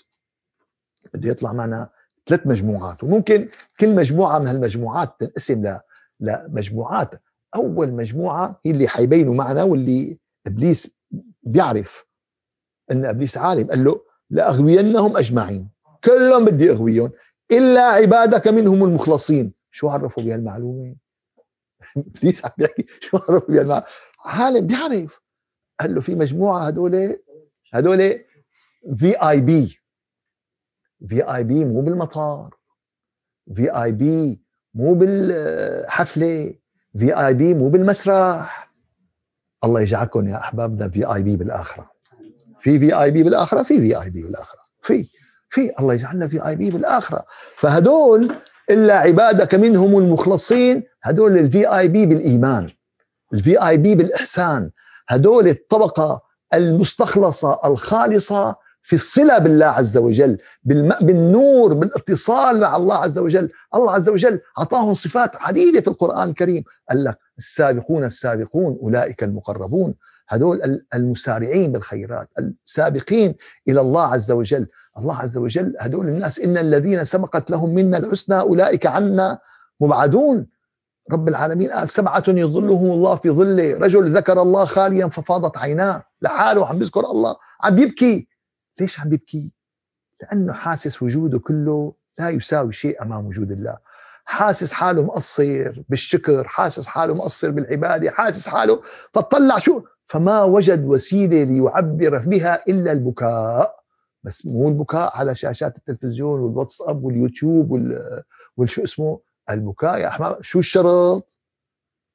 بده 1.14 1.30
يطلع 1.30 1.54
معنا 1.54 1.90
ثلاث 2.26 2.48
مجموعات. 2.48 3.04
وممكن 3.04 3.50
كل 3.80 3.96
مجموعة 3.96 4.40
من 4.40 4.48
هالمجموعات 4.48 5.16
تنقسم 5.20 5.78
لمجموعات. 6.20 7.22
أول 7.56 7.94
مجموعة 7.94 8.60
هي 8.66 8.72
اللي 8.72 8.88
حيبينوا 8.88 9.34
معنا 9.34 9.64
واللي 9.64 10.20
إبليس 10.48 10.96
بيعرف. 11.44 12.06
إن 12.92 13.06
إبليس 13.06 13.38
عالم. 13.38 13.70
قال 13.70 13.84
له 13.84 14.02
لأغوينهم 14.30 15.18
أجمعين. 15.18 15.70
كلهم 16.04 16.46
بدي 16.46 16.72
أغويهم. 16.72 17.12
إلا 17.52 17.82
عبادك 17.82 18.48
منهم 18.48 18.84
المخلصين. 18.84 19.54
شو 19.72 19.90
عرفوا 19.90 20.24
بهالمعلومة؟ 20.24 20.96
ابليس 21.98 22.46
عم 22.46 22.52
بيحكي 22.58 22.86
شو 23.02 23.18
عرفوا 23.18 23.40
بهالمعلومه 23.40 23.84
عالم 24.26 24.68
بيعرف. 24.68 25.22
قال 25.80 25.96
له 25.96 26.02
في 26.02 26.16
مجموعة 26.16 26.68
هدول 26.68 27.20
هدول 27.74 28.20
في 28.98 29.30
اي 29.30 29.42
بي 29.42 29.80
في 31.10 31.36
اي 31.36 31.44
بي 31.44 31.66
مو 31.66 31.82
بالمطار. 31.82 32.56
VIP 33.56 34.42
مو 34.74 34.94
بالحفلة. 34.94 36.56
VIP 37.00 37.54
مو 37.54 37.70
بالمسرح. 37.70 38.72
الله 39.64 39.82
يجعلكم 39.82 40.28
يا 40.28 40.38
احبابنا 40.38 40.90
VIP 40.90 41.36
بالآخرة. 41.38 41.92
في 42.60 42.80
في 42.80 43.02
اي 43.02 43.12
بي 43.12 43.24
بالآخرة 43.24 43.64
في 43.64 43.78
في 43.78 44.02
اي 44.02 44.10
بي 44.10 44.24
بالآخرة. 44.24 44.60
في 44.84 45.10
في 45.50 45.72
الله 45.80 45.94
يجعلنا 45.94 46.28
VIP 46.28 46.72
بالآخرة. 46.72 47.26
فهدول 47.56 48.36
إلا 48.70 48.98
عبادك 48.98 49.56
منهم 49.56 49.98
المخلصين. 49.98 50.84
هدول 51.04 51.38
ال 51.38 51.78
VIP 51.80 52.06
بالإيمان 52.06 52.70
ال 53.34 53.68
VIP 53.68 53.96
بالإحسان 53.96 54.72
هدول 55.10 55.48
الطبقة 55.48 56.22
المستخلصة 56.54 57.60
الخالصة 57.66 58.56
في 58.84 58.94
الصلة 58.94 59.38
بالله 59.38 59.66
عز 59.66 59.98
وجل 59.98 60.38
بالنور 61.02 61.74
بالاتصال 61.74 62.60
مع 62.60 62.76
الله 62.76 62.96
عز 62.96 63.20
وجل. 63.20 63.50
الله 63.76 63.92
عز 63.92 64.10
وجل 64.10 64.40
أعطاهم 64.60 64.94
صفات 64.94 65.32
عديدة 65.36 65.82
في 65.82 65.88
القرآن 65.88 66.30
الكريم. 66.30 66.64
قال 66.90 67.04
لك 67.04 67.18
السابقون 67.38 68.04
السابقون 68.04 68.78
أولئك 68.82 69.24
المقربون. 69.24 69.96
هذول 70.30 70.82
المسارعين 70.94 71.72
بالخيرات 71.72 72.30
السابقين 72.66 73.36
إلى 73.70 73.82
الله 73.82 74.04
عز 74.14 74.32
وجل. 74.32 74.68
الله 74.98 75.16
عز 75.16 75.38
وجل 75.38 75.76
هذول 75.80 76.08
الناس 76.08 76.40
إن 76.40 76.58
الذين 76.58 77.06
سبقت 77.06 77.52
لهم 77.52 77.74
منا 77.74 77.98
الحسنى 77.98 78.40
أولئك 78.40 78.86
عنا 78.86 79.40
مبعدون. 79.80 80.48
رب 81.12 81.28
العالمين 81.28 81.72
قال 81.72 81.90
سبعة 81.90 82.24
يظلهم 82.28 82.92
الله 82.92 83.16
في 83.16 83.30
ظله. 83.30 83.78
رجل 83.78 84.18
ذكر 84.18 84.42
الله 84.42 84.66
خاليا 84.66 85.08
ففاضت 85.08 85.58
عيناه. 85.58 86.04
لحاله 86.22 86.68
عم 86.68 86.80
بيذكر 86.80 87.00
الله. 87.00 87.36
عم 87.64 87.78
يبكي 87.78 88.28
ليش 88.80 89.00
عم 89.00 89.10
بيبكي؟ 89.10 89.54
لأنه 90.22 90.54
حاسس 90.54 91.04
وجوده 91.04 91.40
كله 91.40 91.94
لا 92.20 92.30
يساوي 92.30 92.74
شيء 92.74 93.02
أمام 93.02 93.28
وجود 93.28 93.52
الله. 93.52 93.78
حاسس 94.26 94.72
حاله 94.72 95.04
مقصر 95.04 95.84
بالشكر 95.90 96.48
حاسس 96.48 96.88
حاله 96.88 97.14
مقصر 97.16 97.52
بالعبادة 97.52 98.12
حاسس 98.12 98.48
حاله 98.48 98.82
فطلع 99.14 99.58
شو؟ 99.58 99.82
فما 100.08 100.44
وجد 100.44 100.86
وسيلة 100.86 101.44
ليعبر 101.44 102.18
بها 102.18 102.64
إلا 102.68 102.92
البكاء. 102.92 103.77
بس 104.28 104.46
مو 104.46 104.68
البكاء 104.68 105.18
على 105.18 105.36
شاشات 105.36 105.78
التلفزيون 105.78 106.40
والواتساب 106.40 107.04
واليوتيوب 107.04 107.72
وال 107.72 108.24
والشو 108.58 108.84
اسمه؟ 108.84 109.20
البكاء 109.50 110.00
يا 110.00 110.08
احمد 110.08 110.38
شو 110.42 110.60
الشرط؟ 110.60 111.40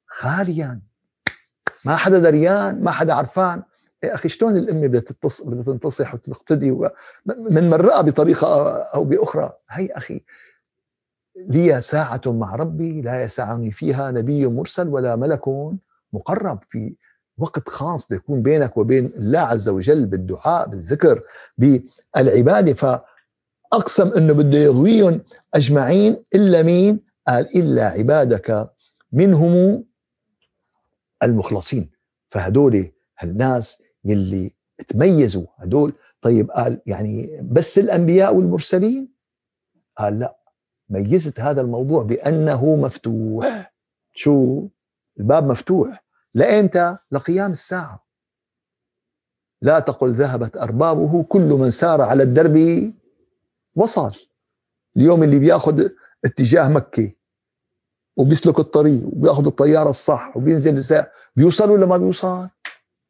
خاليا 0.07 0.81
ما 1.85 1.95
حدا 1.95 2.19
دريان 2.19 2.83
ما 2.83 2.91
حدا 2.91 3.13
عرفان. 3.13 3.63
يا 4.03 4.15
أخي 4.15 4.29
شلون 4.29 4.57
الأمة 4.57 4.87
بدها 4.87 5.01
بدها 5.45 5.63
تنتصح 5.63 6.13
وتقتدي 6.13 6.71
من 7.25 7.69
مرأة 7.69 8.01
بطريقة 8.01 8.77
أو 8.81 9.03
بأخرى. 9.03 9.53
هي 9.69 9.87
أخي 9.87 10.23
لي 11.35 11.81
ساعة 11.81 12.21
مع 12.25 12.55
ربي 12.55 13.01
لا 13.01 13.23
يسعني 13.23 13.71
فيها 13.71 14.11
نبي 14.11 14.47
مرسل 14.47 14.87
ولا 14.87 15.15
ملك 15.15 15.41
مقرب 16.13 16.59
في 16.69 16.95
وقت 17.37 17.69
خاص 17.69 18.11
يكون 18.11 18.41
بينك 18.41 18.77
وبين 18.77 19.05
الله 19.05 19.39
عز 19.39 19.69
وجل 19.69 20.05
بالدعاء 20.05 20.67
بالذكر 20.67 21.23
بالعبادة. 21.57 22.73
فأقسم 22.73 24.07
أنه 24.07 24.33
بده 24.33 24.57
يغويهم 24.57 25.21
أجمعين 25.53 26.25
إلا 26.35 26.63
مين؟ 26.63 26.99
قال 27.27 27.57
إلا 27.57 27.85
عبادك 27.87 28.71
منهم 29.11 29.83
المخلصين. 31.23 31.89
فهدول 32.29 32.91
الناس 33.23 33.83
يلي 34.05 34.51
تميزوا. 34.87 35.45
هدول 35.57 35.93
طيب 36.21 36.51
قال 36.51 36.81
يعني 36.85 37.39
بس 37.51 37.79
الأنبياء 37.79 38.35
والمرسلين؟ 38.35 39.13
قال 39.97 40.19
لا 40.19 40.37
ميزت 40.89 41.39
هذا 41.39 41.61
الموضوع 41.61 42.03
بأنه 42.03 42.75
مفتوح. 42.75 43.73
شو؟ 44.13 44.67
الباب 45.19 45.47
مفتوح. 45.47 46.02
لأنت 46.33 46.97
لقيام 47.11 47.51
الساعة. 47.51 48.03
لا 49.61 49.79
تقل 49.79 50.11
ذهبت 50.13 50.57
أربابه 50.57 51.23
كل 51.23 51.41
من 51.49 51.71
سار 51.71 52.01
على 52.01 52.23
الدرب 52.23 52.57
وصل 53.75 54.11
اليوم 54.97 55.23
اللي 55.23 55.39
بياخذ 55.39 55.87
اتجاه 56.25 56.67
مكة 56.69 57.11
وبيسلك 58.17 58.59
الطريق 58.59 59.05
وبياخذ 59.05 59.45
الطيارة 59.45 59.89
الصح 59.89 60.37
وبينزل 60.37 61.03
بيوصل 61.35 61.69
ولا 61.69 61.85
ما 61.85 61.97
بيوصل؟ 61.97 62.47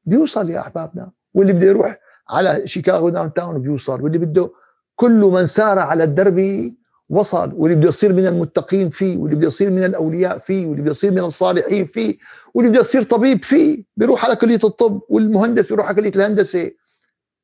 بيوصل 0.06 0.50
يا 0.50 0.60
أحبابنا. 0.60 1.12
واللي 1.34 1.54
بده 1.54 1.68
يروح 1.68 2.00
على 2.30 2.68
شيكاغو 2.68 3.10
downtown 3.10 3.62
بيوصل 3.62 4.02
واللي 4.02 4.18
بده 4.18 4.52
كل 4.96 5.12
من 5.22 5.46
سار 5.46 5.80
على 5.80 6.04
الدرب 6.04 6.72
وصل 7.10 7.54
واللي 7.54 7.76
بده 7.76 7.88
يصير 7.88 8.14
من 8.14 8.26
المتقين 8.26 8.90
فيه 8.90 9.18
واللي 9.18 9.36
بده 9.36 9.48
يصير 9.48 9.72
من 9.72 9.84
الأولياء 9.84 10.38
فيه 10.38 10.66
واللي 10.66 10.82
بده 10.82 10.92
يصير 10.92 11.12
من 11.12 11.20
الصالحين 11.20 11.86
فيه. 11.86 12.18
واللي 12.54 12.72
بده 12.72 12.80
يصير 12.80 13.04
طبيب 13.04 13.44
فيه 13.44 13.84
بيروح 13.98 14.26
على 14.26 14.36
كلية 14.36 14.60
الطب 14.64 15.02
والمهندس 15.10 15.68
بيروح 15.70 15.86
على 15.86 15.96
كلية 15.96 16.16
الهندسة. 16.16 16.72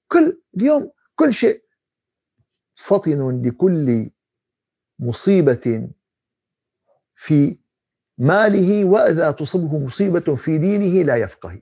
كل 0.08 0.41
اليوم 0.58 0.91
كل 1.15 1.34
شيء. 1.34 1.63
فطن 2.76 3.41
لكل 3.45 4.10
مصيبة 5.00 5.89
في 7.15 7.60
ماله 8.17 8.86
وإذا 8.86 9.32
تصبه 9.32 9.78
مصيبة 9.78 10.36
في 10.36 10.58
دينه 10.58 11.04
لا 11.04 11.15
يفقه. 11.15 11.62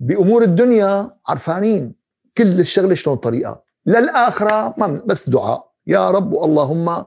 بأمور 0.00 0.42
الدنيا 0.42 1.16
عرفانين 1.26 1.94
كل 2.38 2.60
الشغلة 2.60 2.94
شلون 2.94 3.16
طريقة. 3.16 3.64
للآخرة 3.86 4.74
ما 4.78 4.86
بس 4.86 5.28
دعاء. 5.28 5.68
يا 5.86 6.10
رب 6.10 6.34
اللهم 6.34 7.04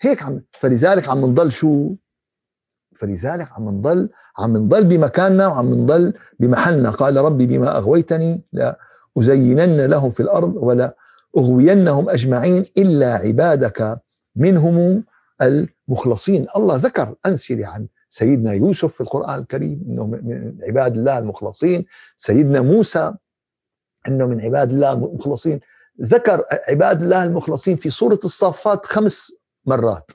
هيك 0.00 0.22
عم 0.22 0.42
فلذلك 0.60 1.08
عم 1.08 1.20
نضل 1.20 1.52
شو؟ 1.52 1.94
فلذلك 3.00 3.48
عم 3.52 3.68
نضل 3.68 4.08
عم 4.38 4.56
نضل 4.56 4.84
بمكاننا 4.84 5.46
وعم 5.46 5.74
نضل 5.74 6.14
بمحلنا. 6.40 6.90
قال 6.90 7.16
ربي 7.16 7.46
بما 7.46 7.76
أغويتني 7.76 8.44
لا 8.52 8.78
ازينن 9.18 9.80
لهم 9.80 10.10
في 10.10 10.20
الأرض 10.20 10.56
ولا 10.56 10.96
أغوينهم 11.38 12.08
أجمعين 12.10 12.64
إلا 12.78 13.14
عبادك 13.14 14.00
منهم 14.36 15.04
المخلصين. 15.42 16.46
الله 16.56 16.76
ذكر 16.76 17.14
امثله 17.26 17.66
عن 17.66 17.86
سيدنا 18.08 18.52
يوسف 18.52 18.94
في 18.94 19.00
القرآن 19.00 19.38
الكريم 19.38 19.84
أنه 19.88 20.06
من 20.06 20.58
عباد 20.68 20.96
الله 20.96 21.18
المخلصين. 21.18 21.84
سيدنا 22.16 22.60
موسى 22.60 23.14
أنه 24.08 24.26
من 24.26 24.40
عباد 24.40 24.70
الله 24.70 24.92
المخلصين. 24.92 25.60
ذكر 26.02 26.44
عباد 26.68 27.02
الله 27.02 27.24
المخلصين 27.24 27.76
في 27.76 27.90
سورة 27.90 28.18
الصافات 28.24 28.86
خمس 28.86 29.32
مرات. 29.66 30.10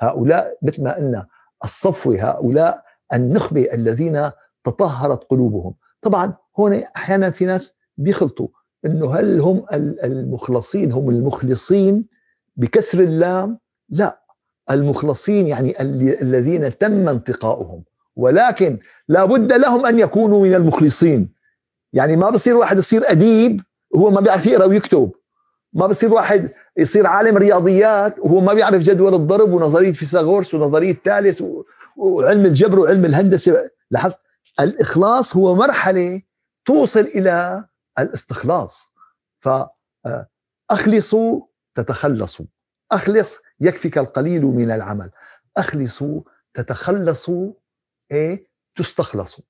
هؤلاء 0.00 0.58
مثل 0.62 0.82
ما 0.82 0.96
قلنا 0.96 1.26
الصفوة 1.64 2.30
هؤلاء 2.30 2.82
النخبة 3.14 3.68
الذين 3.74 4.30
تطهرت 4.64 5.24
قلوبهم. 5.24 5.74
طبعا 6.02 6.34
هون 6.58 6.72
أحيانا 6.96 7.30
في 7.30 7.44
ناس 7.44 7.74
بيخلطوا 7.96 8.48
أنه 8.86 9.14
هل 9.14 9.40
هم 9.40 9.64
المخلصين 10.04 10.92
هم 10.92 11.10
المخلصين 11.10 12.06
بكسر 12.56 13.00
اللام؟ 13.00 13.58
لا 13.88 14.20
المخلصين 14.70 15.46
يعني 15.46 15.80
الذين 16.22 16.78
تم 16.78 17.08
انتقاؤهم. 17.08 17.84
ولكن 18.16 18.78
لا 19.08 19.24
بد 19.24 19.52
لهم 19.52 19.86
أن 19.86 19.98
يكونوا 19.98 20.42
من 20.42 20.54
المخلصين. 20.54 21.28
يعني 21.92 22.16
ما 22.16 22.30
بصير 22.30 22.56
واحد 22.56 22.78
يصير 22.78 23.10
أديب 23.10 23.60
وهو 23.90 24.10
ما 24.10 24.20
بيعرف 24.20 24.46
يقرأ 24.46 24.64
ويكتب. 24.64 25.10
ما 25.74 25.86
بصير 25.86 26.12
واحد 26.12 26.52
يصير 26.76 27.06
عالم 27.06 27.36
رياضيات 27.36 28.18
وهو 28.18 28.40
ما 28.40 28.54
بيعرف 28.54 28.82
جدول 28.82 29.14
الضرب 29.14 29.52
ونظرية 29.52 29.92
فيثاغورس 29.92 30.54
ونظرية 30.54 30.94
ثالث 31.04 31.42
وعلم 31.96 32.46
الجبر 32.46 32.78
وعلم 32.78 33.04
الهندسة. 33.04 33.70
لاحظت؟ 33.90 34.20
الإخلاص 34.60 35.36
هو 35.36 35.54
مرحلة 35.54 36.22
توصل 36.64 37.00
إلى 37.00 37.64
الاستخلاص. 37.98 38.92
فأخلصوا 40.70 41.40
تتخلصوا. 41.74 42.46
أخلص 42.92 43.42
يكفيك 43.60 43.98
القليل 43.98 44.44
من 44.44 44.70
العمل. 44.70 45.10
أخلصوا 45.56 46.20
تتخلصوا 46.54 47.52
إيه؟ 48.10 48.46
تستخلصوا. 48.76 49.44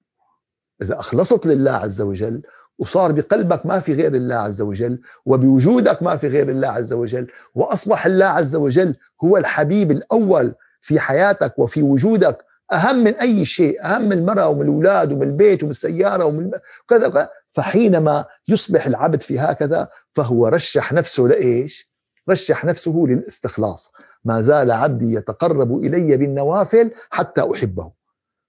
إذا 0.83 1.01
أخلصت 1.01 1.47
لله 1.47 1.73
عز 1.73 2.01
وجل 2.01 2.43
وصار 2.79 3.13
بقلبك 3.13 3.67
ما 3.67 3.81
في 3.81 3.95
غير 3.95 4.15
الله 4.15 4.35
عز 4.35 4.63
وجل 4.63 5.01
وبوجودك 5.27 6.03
ما 6.03 6.17
في 6.17 6.29
غير 6.29 6.49
الله 6.49 6.69
عز 6.69 6.93
وجل 6.93 7.27
وأصبح 7.55 8.07
الله 8.07 8.27
عز 8.27 8.57
وجل 8.57 8.95
هو 9.25 9.37
الحبيب 9.37 9.91
الأول 9.91 10.55
في 10.83 11.01
حياتك 11.01 11.59
وفي 11.59 11.83
وجودك 11.83 12.39
أهم 12.73 13.05
من 13.05 13.15
أي 13.15 13.45
شيء 13.45 13.85
أهم 13.85 14.03
من 14.03 14.13
المرأة 14.13 14.49
ومن 14.49 14.63
الأولاد 14.63 15.13
ومن 15.13 15.23
البيت 15.23 15.63
ومن 15.63 15.71
السيارة 15.71 16.25
ومن 16.25 16.51
كذا 16.89 17.31
فحينما 17.51 18.25
يصبح 18.49 18.87
العبد 18.87 19.21
في 19.21 19.39
هكذا 19.39 19.89
فهو 20.13 20.49
رشح 20.49 20.93
نفسه 20.93 21.23
لإيش؟ 21.23 21.91
رشح 22.31 22.65
نفسه 22.65 23.05
للاستخلاص. 23.09 23.93
ما 24.25 24.41
زال 24.41 24.71
عبدي 24.71 25.15
يتقرب 25.15 25.79
إلي 25.79 26.17
بالنوافل 26.17 26.91
حتى 27.11 27.51
أحبه. 27.55 27.93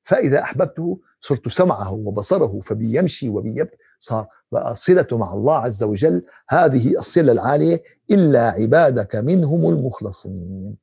فإذا 0.04 0.42
أحببته 0.42 1.00
صرت 1.22 1.48
سمعه 1.48 1.94
وبصره 1.94 2.60
فبي 2.60 2.98
يمشي 2.98 3.30
وبي 3.30 3.68
صار 4.06 4.28
صلة 4.74 5.08
مع 5.12 5.34
الله 5.34 5.58
عز 5.58 5.84
وجل 5.84 6.26
هذه 6.50 7.00
الصلة 7.00 7.32
العالية 7.32 7.84
إلا 8.12 8.50
عبادك 8.50 9.15
منهم 9.15 9.70
المخلصين. 9.70 10.78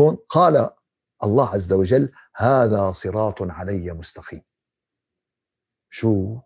هون 0.00 0.18
قال 0.28 0.70
الله 1.24 1.48
عز 1.48 1.72
وجل 1.72 2.12
هذا 2.36 2.92
صراط 2.92 3.42
علي 3.42 3.92
مستقيم. 3.92 4.42
شو؟ 5.90 6.38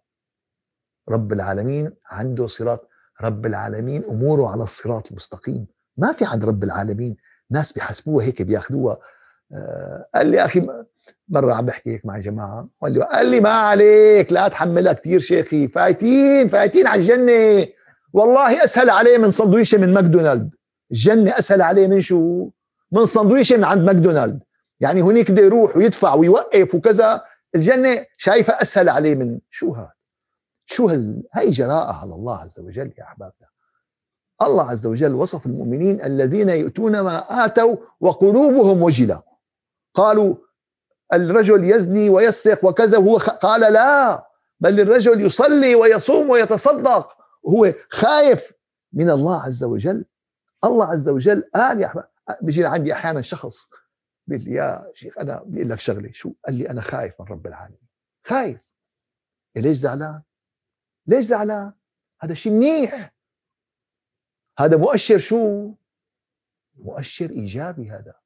رب 1.09 1.33
العالمين 1.33 1.95
عنده 2.07 2.47
صراط 2.47 2.88
رب 3.21 3.47
العالمين 3.47 4.05
أموره 4.05 4.49
على 4.49 4.62
الصراط 4.62 5.11
المستقيم. 5.11 5.66
ما 5.97 6.12
في 6.12 6.25
عند 6.25 6.45
رب 6.45 6.64
العالمين. 6.64 7.16
ناس 7.51 7.73
بيحسبوها 7.73 8.25
هيك 8.25 8.42
بياخذوها. 8.42 8.99
آه 9.53 10.09
قال 10.14 10.27
لي 10.27 10.45
أخي 10.45 10.85
مرة 11.33 11.55
عم 11.55 11.66
بحكي 11.66 11.90
هيك 11.90 12.07
مع 12.07 12.18
جماعة 12.18 12.68
قال 12.83 12.92
لي 12.92 13.05
قال 13.05 13.27
لي 13.27 13.40
ما 13.40 13.51
عليك 13.51 14.33
لا 14.33 14.49
تحملها 14.49 14.92
كثير 14.92 15.21
شيخي 15.21 15.68
فايتين 15.68 16.49
فايتين 16.49 16.87
على 16.87 17.01
الجنة. 17.01 17.66
والله 18.12 18.64
أسهل 18.64 18.90
عليه 18.90 19.18
من 19.18 19.31
سندويشه 19.31 19.79
من 19.79 19.95
ماكدونالد. 19.95 20.51
الجنة 20.90 21.38
أسهل 21.38 21.62
عليه 21.62 21.88
من 21.88 22.01
شو؟ 22.01 22.49
من 22.92 23.07
سندويشه 23.07 23.57
من 23.57 23.64
عند 23.64 23.83
ماكدونالد. 23.83 24.40
يعني 24.81 25.03
هنيك 25.03 25.31
بده 25.31 25.42
يروح 25.42 25.77
ويدفع 25.77 26.14
ويوقف 26.14 26.75
وكذا. 26.75 27.23
الجنة 27.55 28.07
شايفة 28.18 28.53
أسهل 28.62 28.88
عليه 28.88 29.14
من 29.14 29.38
شو 29.51 29.75
هذا 29.75 29.92
شو 30.66 30.88
هال... 30.88 31.23
هاي 31.33 31.51
جراءة 31.51 31.92
على 32.03 32.14
الله 32.14 32.38
عز 32.38 32.61
وجل 32.61 32.92
يا 32.99 33.05
أحبابنا. 33.05 33.49
الله 34.42 34.71
عز 34.71 34.87
وجل 34.87 35.14
وصف 35.14 35.47
المؤمنين 35.47 36.05
الذين 36.05 36.49
يؤتون 36.49 37.01
ما 37.01 37.45
آتوا 37.45 37.77
وقلوبهم 38.01 38.83
وجلة. 38.83 39.23
قالوا 39.95 40.35
الرجل 41.12 41.64
يزني 41.64 42.09
ويسرق 42.09 42.64
وكذا 42.64 42.98
وهو 42.98 43.16
قال 43.16 43.72
لا 43.72 44.27
بل 44.61 44.81
الرجل 44.81 45.20
يصلي 45.20 45.75
ويصوم 45.75 46.31
ويتصدق. 46.31 47.16
وهو 47.42 47.75
خايف 47.90 48.53
من 48.92 49.11
الله 49.11 49.42
عز 49.42 49.64
وجل. 49.64 50.05
الله 50.64 50.87
عز 50.87 51.09
وجل 51.09 51.51
قال 51.55 51.81
يا 51.81 51.87
احمد 51.87 52.05
بيجي 52.42 52.66
عندي 52.66 52.92
أحيانا 52.92 53.22
شخص 53.22 53.68
بيقول 54.27 54.44
لي 54.44 54.55
يا 54.55 54.90
شيخ 54.94 55.18
أنا 55.18 55.42
بدي 55.42 55.59
أقول 55.61 55.70
لك 55.70 55.81
شغلة 55.81 56.11
شو؟ 56.12 56.33
قال 56.46 56.55
لي 56.55 56.70
أنا 56.70 56.81
خايف 56.81 57.20
من 57.20 57.27
رب 57.27 57.46
العالمين. 57.46 57.88
خايف. 58.27 58.72
ليش 59.57 59.77
زعلان؟ 59.77 60.22
ليش 61.07 61.25
زعلان؟ 61.25 61.72
هذا 62.20 62.35
شيء 62.35 62.53
منيح. 62.53 63.14
هذا 64.59 64.77
مؤشر 64.77 65.18
شو؟ 65.18 65.72
مؤشر 66.75 67.31
إيجابي 67.31 67.90
هذا. 67.90 68.21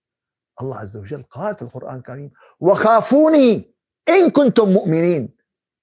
الله 0.63 0.79
عز 0.79 0.97
وجل 0.97 1.23
قال 1.31 1.57
في 1.57 1.63
القرآن 1.63 1.97
الكريم 1.97 2.31
وخافوني 2.61 3.75
إن 4.09 4.31
كنتم 4.31 4.69
مؤمنين. 4.69 5.37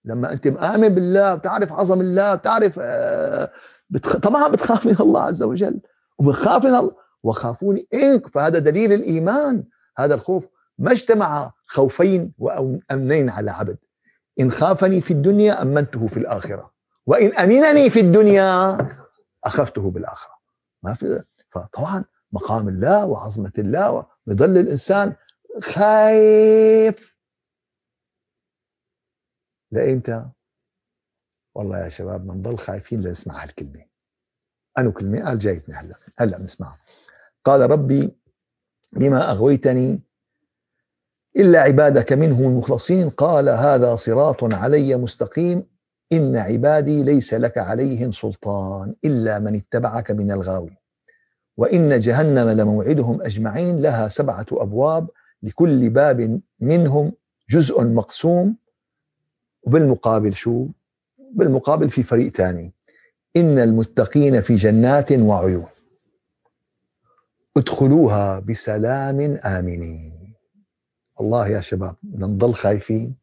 لما 0.05 0.33
أنت 0.33 0.47
مآمن 0.47 0.89
بالله 0.89 1.35
بتعرف 1.35 1.73
عظم 1.73 2.01
الله 2.01 2.35
بتعرف 2.35 2.79
آه، 2.81 3.51
بتخ... 3.89 4.17
طبعا 4.17 4.47
بتخاف 4.49 4.85
من 4.85 4.95
الله 4.99 5.21
عز 5.21 5.43
وجل 5.43 5.81
وبخاف 6.19 6.65
من 6.65 6.75
الله. 6.75 6.95
وخافوني 7.23 7.87
انك 7.93 8.27
فهذا 8.27 8.59
دليل 8.59 8.93
الإيمان. 8.93 9.63
هذا 9.97 10.15
الخوف 10.15 10.47
ما 10.77 10.91
اجتمع 10.91 11.51
خوفين 11.65 12.33
وامنين 12.37 13.29
على 13.29 13.51
عبد. 13.51 13.77
إن 14.39 14.51
خافني 14.51 15.01
في 15.01 15.11
الدنيا 15.11 15.61
أمنته 15.61 16.07
في 16.07 16.17
الآخرة 16.17 16.71
وإن 17.05 17.33
أمنني 17.33 17.89
في 17.89 17.99
الدنيا 17.99 18.77
أخفته 19.43 19.91
بالآخرة. 19.91 20.33
ما 20.83 20.93
في 20.93 21.23
فطبعا 21.51 22.05
مقام 22.33 22.67
الله 22.67 23.05
وعظمة 23.05 23.51
الله 23.57 24.05
بظل 24.25 24.57
الإنسان 24.57 25.15
خايف. 25.61 27.15
لإمتى؟ 29.71 30.29
والله 31.55 31.83
يا 31.83 31.89
شباب 31.89 32.21
بدنا 32.21 32.33
نضل 32.33 32.57
خايفين 32.57 33.01
لنسمع 33.01 33.43
هالكلمة. 33.43 33.85
أنو 34.77 34.91
كلمة 34.91 35.25
قال 35.25 35.39
جايتنا 35.39 35.81
هلا 35.81 35.95
هلا 36.19 36.37
بنسمعها. 36.37 36.79
قال 37.45 37.71
ربي 37.71 38.17
بما 38.91 39.31
أغويتني 39.31 40.01
إلا 41.35 41.59
عبادك 41.59 42.13
منهم 42.13 42.43
المخلصين. 42.43 43.09
قال 43.09 43.49
هذا 43.49 43.95
صراط 43.95 44.53
علي 44.53 44.95
مستقيم. 44.95 45.73
إن 46.13 46.35
عبادي 46.35 47.03
ليس 47.03 47.33
لك 47.33 47.57
عليهم 47.57 48.11
سلطان 48.11 48.95
إلا 49.05 49.39
من 49.39 49.55
اتبعك 49.55 50.11
من 50.11 50.31
الغاوي 50.31 50.77
وإن 51.57 51.99
جهنم 51.99 52.49
لموعدهم 52.49 53.21
أجمعين 53.21 53.81
لها 53.81 54.07
سبعة 54.07 54.45
أبواب 54.51 55.09
لكل 55.43 55.89
باب 55.89 56.41
منهم 56.59 57.13
جزء 57.49 57.83
مقسوم. 57.83 58.55
وبالمقابل 59.63 60.33
شو؟ 60.33 60.67
بالمقابل 61.31 61.89
في 61.89 62.03
فريق 62.03 62.35
ثاني 62.35 62.73
إن 63.37 63.59
المتقين 63.59 64.41
في 64.41 64.55
جنات 64.55 65.11
وعيون. 65.11 65.67
ادخلوها 67.57 68.39
بسلام 68.39 69.19
آمنين. 69.45 70.33
الله 71.21 71.47
يا 71.47 71.61
شباب 71.61 71.95
نضل 72.03 72.53
خايفين. 72.53 73.15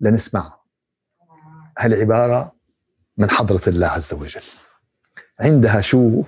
لنسمع 0.00 0.58
هالعبارة 1.78 2.52
من 3.16 3.30
حضرة 3.30 3.68
الله 3.68 3.86
عز 3.86 4.14
وجل. 4.14 4.42
عندها 5.40 5.80
شو؟ 5.80 6.22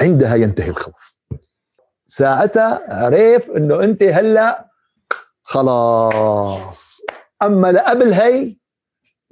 عندها 0.00 0.34
ينتهي 0.34 0.70
الخوف. 0.70 1.14
ساعتها 2.06 2.94
عرف 3.04 3.50
إنه 3.50 3.84
أنت 3.84 4.02
هلأ 4.02 4.70
خلاص. 5.42 7.00
أما 7.42 7.72
لقبل 7.72 8.12
هي 8.12 8.56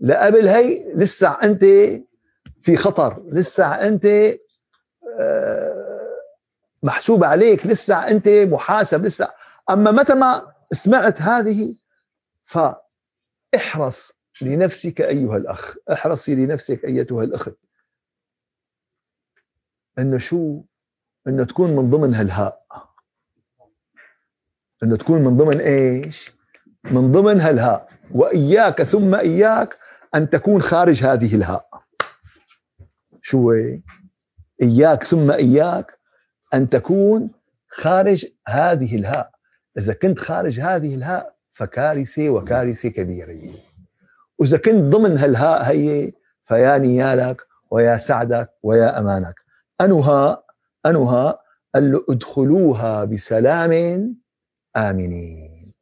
لقبل 0.01 0.49
هي 0.49 0.93
لسه 0.95 1.29
أنت 1.29 1.65
في 2.61 2.77
خطر 2.77 3.23
لسه 3.33 3.67
أنت 3.67 4.07
آه، 5.21 6.09
محسوب 6.83 7.25
عليك 7.25 7.67
لسه 7.67 8.09
أنت 8.09 8.29
محاسب 8.29 9.05
لسه. 9.05 9.29
أما 9.71 9.91
متى 9.91 10.15
ما 10.15 10.53
سمعت 10.73 11.23
هذه 11.23 11.75
فاحرص 12.45 14.13
لنفسك 14.41 15.01
أيها 15.01 15.37
الأخ 15.37 15.75
احرصي 15.93 16.35
لنفسك 16.35 16.85
أيتها 16.85 17.25
الأخت. 17.25 17.55
إنه 19.99 20.19
شو؟ 20.19 20.63
إنه 21.29 21.45
تكون 21.45 21.77
من 21.77 21.91
ضمن 21.91 22.15
هالهاء. 22.15 22.63
إنه 24.83 24.97
تكون 24.97 25.25
من 25.25 25.37
ضمن 25.37 25.61
إيش؟ 25.61 26.33
من 26.91 27.13
ضمن 27.13 27.41
هالهاء. 27.41 27.89
وإياك 28.11 28.83
ثم 28.83 29.15
إياك 29.15 29.79
أن 30.15 30.31
تكون 30.31 30.61
خارج 30.61 31.05
هذه 31.05 31.35
الهاء. 31.35 31.69
شو 33.23 33.53
إياك 34.63 35.05
ثم 35.05 35.31
إياك 35.31 35.99
أن 36.55 36.69
تكون 36.69 37.31
خارج 37.69 38.27
هذه 38.49 38.97
الهاء. 38.97 39.31
إذا 39.79 39.93
كنت 39.93 40.19
خارج 40.19 40.61
هذه 40.61 40.95
الهاء 40.95 41.35
فكارثة 41.53 42.31
وكارثة 42.31 42.89
كبيرة. 42.89 43.55
وإذا 44.39 44.59
كنت 44.59 44.95
ضمن 44.95 45.19
هالهاء 45.19 45.63
هي 45.63 46.13
فيا 46.45 46.79
نيالك 46.79 47.43
ويا 47.71 47.97
سعدك 47.97 48.51
ويا 48.63 49.01
أمانك. 49.01 49.48
أنها 49.81 50.43
أنها 50.87 51.39
قال 51.75 51.93
له 51.93 52.05
ادخلوها 52.11 53.05
بسلام 53.05 53.73
آمنين. 54.77 55.73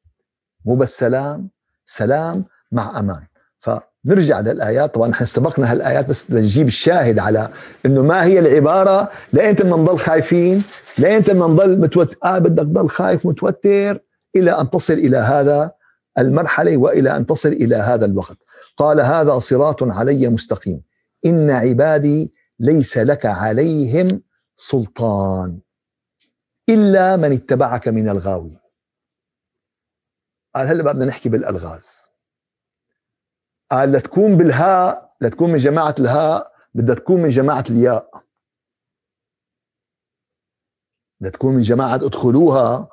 مو 0.64 0.76
بس 0.76 0.98
سلام 0.98 1.50
سلام 1.86 2.44
مع 2.72 2.98
أمان. 2.98 3.26
فنرجع 3.58 4.40
للآيات. 4.40 4.94
طبعا 4.94 5.08
نحن 5.08 5.22
استبقنا 5.22 5.72
هالآيات 5.72 6.08
بس 6.08 6.30
لنجيب 6.30 6.66
الشاهد 6.66 7.18
على 7.18 7.48
إنه 7.86 8.02
ما 8.02 8.24
هي 8.24 8.38
العبارة 8.38 9.10
لأنت 9.32 9.62
بدنا 9.62 9.76
نضل 9.76 9.98
خايفين 9.98 10.62
لأنت 10.98 11.30
بدنا 11.30 11.46
نضل 11.46 11.80
متوتر 11.80 12.16
آه 12.24 12.38
بدك 12.38 12.62
تضل 12.62 12.88
خايف 12.88 13.26
متوتر 13.26 14.00
إلى 14.36 14.50
أن 14.60 14.70
تصل 14.70 14.94
إلى 14.94 15.16
هذا 15.16 15.72
المرحلة 16.18 16.76
وإلى 16.76 17.16
أن 17.16 17.26
تصل 17.26 17.48
إلى 17.48 17.76
هذا 17.76 18.06
الوقت. 18.06 18.36
قال 18.76 19.00
هذا 19.00 19.38
صراط 19.38 19.82
علي 19.82 20.28
مستقيم. 20.28 20.82
إن 21.26 21.50
عبادي 21.50 22.34
ليس 22.58 22.98
لك 22.98 23.26
عليهم 23.26 24.22
سلطان 24.54 25.60
إلا 26.68 27.16
من 27.16 27.32
اتبعك 27.32 27.88
من 27.88 28.08
الغاوي. 28.08 28.58
قال 30.54 30.66
هلا 30.66 30.82
بدنا 30.82 31.04
نحكي 31.04 31.28
بالألغاز. 31.28 32.10
قال 33.70 33.92
لتكون 33.92 34.36
بالهاء 34.36 35.16
لتكون 35.20 35.50
من 35.50 35.58
جماعة 35.58 35.94
الهاء 36.00 36.52
بدها 36.74 36.94
تكون 36.94 37.22
من 37.22 37.28
جماعة 37.28 37.64
الياء. 37.70 38.24
بدها 41.20 41.32
تكون 41.32 41.54
من 41.54 41.62
جماعة 41.62 41.94
ادخلوها 41.94 42.88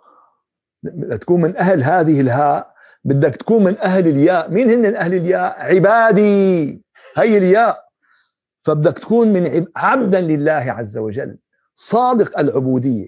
بدها 0.84 1.18
تكون 1.18 1.42
من 1.42 1.58
أهل 1.58 1.84
هذه 1.84 2.22
الهاء 2.22 2.74
بدك 3.04 3.36
تكون 3.36 3.64
من 3.64 3.78
أهل 3.78 4.08
الياء. 4.08 4.52
مين 4.52 4.70
هن 4.70 4.96
أهل 4.96 5.14
الياء؟ 5.14 5.76
عبادي. 5.76 6.84
هي 7.18 7.38
الياء. 7.38 7.83
فبدك 8.64 9.00
تكون 9.00 9.34
من 9.34 9.66
عبدا 9.76 10.22
لله 10.22 10.52
عز 10.52 10.98
وجل. 10.98 11.38
صادق 11.76 12.40
العبودية. 12.40 13.08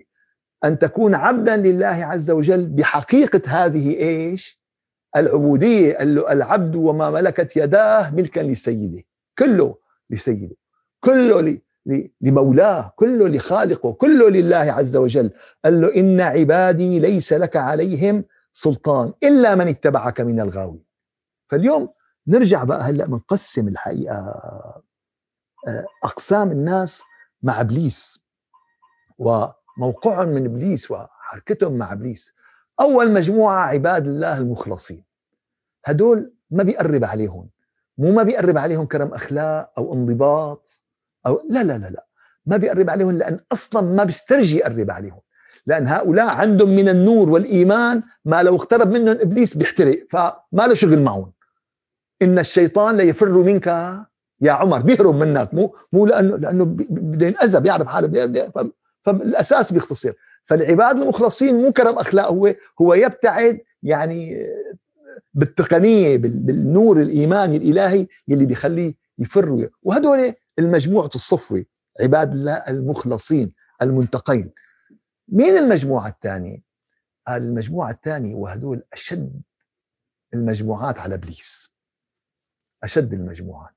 أن 0.65 0.79
تكون 0.79 1.15
عبدا 1.15 1.57
لله 1.57 1.85
عز 2.05 2.31
وجل 2.31 2.65
بحقيقة 2.67 3.41
هذه 3.47 3.97
إيش؟ 3.99 4.61
العبودية 5.15 5.97
العبد 6.01 6.75
وما 6.75 7.09
ملكت 7.11 7.57
يداه 7.57 8.09
ملكا 8.11 8.39
لسيده. 8.39 9.03
كله 9.39 9.75
لسيده. 10.09 10.55
كله 10.99 11.59
لمولاه. 12.21 12.93
كله 12.95 13.27
لخالقه. 13.27 13.93
كله 13.93 14.29
لله 14.29 14.55
عز 14.57 14.95
وجل. 14.95 15.31
قال 15.65 15.81
له 15.81 15.95
إن 15.95 16.21
عبادي 16.21 16.99
ليس 16.99 17.33
لك 17.33 17.55
عليهم 17.55 18.23
سلطان 18.53 19.13
إلا 19.23 19.55
من 19.55 19.67
اتبعك 19.67 20.21
من 20.21 20.39
الغاوي 20.39 20.83
فاليوم 21.49 21.89
نرجع 22.27 22.63
بقى 22.63 22.81
هلأ 22.81 23.05
بنقسم 23.05 23.67
الحقيقة. 23.67 24.84
أقسام 26.03 26.51
الناس 26.51 27.03
مع 27.43 27.61
إبليس 27.61 28.25
و 29.17 29.45
موقعهم 29.77 30.27
من 30.27 30.45
إبليس 30.45 30.91
وحركتهم 30.91 31.73
مع 31.73 31.93
إبليس. 31.93 32.33
أول 32.81 33.11
مجموعة 33.11 33.65
عباد 33.65 34.07
الله 34.07 34.37
المخلصين. 34.37 35.03
هدول 35.85 36.33
ما 36.51 36.63
بيقرب 36.63 37.03
عليهم. 37.03 37.49
مو 37.97 38.11
ما 38.11 38.23
بيقرب 38.23 38.57
عليهم 38.57 38.85
كرم 38.85 39.13
أخلاق 39.13 39.71
أو 39.77 39.93
انضباط 39.93 40.83
أو 41.27 41.41
لا 41.49 41.63
لا 41.63 41.77
لا 41.77 41.87
لا. 41.87 42.07
ما 42.45 42.57
بيقرب 42.57 42.89
عليهم 42.89 43.17
لأن 43.17 43.39
أصلا 43.51 43.81
ما 43.81 44.03
بيسترجي 44.03 44.57
يقرب 44.57 44.91
عليهم. 44.91 45.21
لأن 45.65 45.87
هؤلاء 45.87 46.27
عندهم 46.27 46.69
من 46.69 46.89
النور 46.89 47.29
والإيمان 47.29 48.03
ما 48.25 48.43
لو 48.43 48.55
اقترب 48.55 48.87
منهم 48.87 49.17
إبليس 49.21 49.57
بيحترق 49.57 50.07
فما 50.09 50.67
له 50.67 50.73
شغل 50.73 51.01
معهم. 51.01 51.33
إن 52.21 52.39
الشيطان 52.39 52.97
ليفر 52.97 53.29
منك 53.29 53.67
يا 54.41 54.51
عمر 54.51 54.81
بيهرب 54.81 55.15
منك 55.15 55.53
مو 55.53 55.75
مو 55.93 56.05
لأنه 56.05 56.35
لأنه 56.37 56.65
بده 56.65 57.27
ينأذى 57.27 57.59
بيعرف 57.59 57.87
حاله 57.87 58.31
فالأساس 59.05 59.73
بيختصر. 59.73 60.13
فالعباد 60.43 60.99
المخلصين 60.99 61.61
مو 61.61 61.71
كرم 61.71 61.95
أخلاق 61.95 62.27
هو 62.31 62.53
هو 62.81 62.93
يبتعد 62.93 63.59
يعني 63.83 64.47
بالتقنية 65.33 66.17
بالنور 66.17 67.01
الإيماني 67.01 67.57
الإلهي 67.57 68.07
يلي 68.27 68.45
بيخليه 68.45 68.93
يفر 69.19 69.69
وهدول 69.83 70.33
المجموعة 70.59 71.09
الصفوة 71.15 71.65
عباد 72.01 72.31
الله 72.31 72.53
المخلصين 72.53 73.53
المنتقين. 73.81 74.51
مين 75.27 75.57
المجموعة 75.57 76.07
الثانية؟ 76.07 76.57
قال 77.27 77.41
المجموعة 77.43 77.91
الثانية 77.91 78.35
وهدول 78.35 78.83
أشد 78.93 79.41
المجموعات 80.33 80.99
على 80.99 81.15
إبليس. 81.15 81.69
أشد 82.83 83.13
المجموعات. 83.13 83.74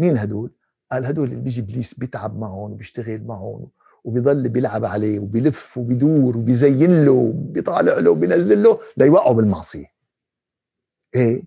مين 0.00 0.18
هدول؟ 0.18 0.50
قال 0.92 1.06
هدول 1.06 1.28
اللي 1.28 1.40
بيجي 1.40 1.60
إبليس 1.60 1.94
بيتعب 1.94 2.38
معهم 2.38 2.72
وبيشتغل 2.72 3.24
معهم 3.24 3.68
وبيضل 4.04 4.48
بيلعب 4.48 4.84
عليه 4.84 5.18
وبيلف 5.18 5.78
وبيدور 5.78 6.36
وبيزين 6.36 7.04
له 7.04 7.12
وبيطالع 7.12 7.98
له 7.98 8.10
وبينزل 8.10 8.62
له 8.62 8.78
ليوقعوا 8.96 9.34
بالمعصية. 9.34 9.86
إيه؟ 11.14 11.42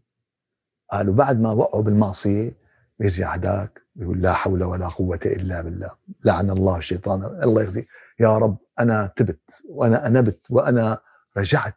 قالوا 0.92 1.13
بعد 1.13 1.39
ما 1.39 1.52
وقعوا 1.52 1.84
بالمعصية 1.84 2.52
بيرجع 3.00 3.34
هداك 3.34 3.82
بيقول 3.96 4.22
لا 4.22 4.34
حول 4.34 4.63
ولا 4.63 4.88
قوة 4.88 5.20
إلا 5.26 5.62
بالله. 5.62 5.92
لعن 6.26 6.50
الله 6.50 6.78
الشيطان. 6.78 7.24
الله 7.44 7.63
يخزي. 7.63 7.88
يا 8.20 8.38
رب 8.38 8.58
أنا 8.80 9.13
تبت 9.16 9.63
وأنا 9.70 10.08
أنبت 10.08 10.39
وأنا 10.50 10.98
رجعت 11.38 11.76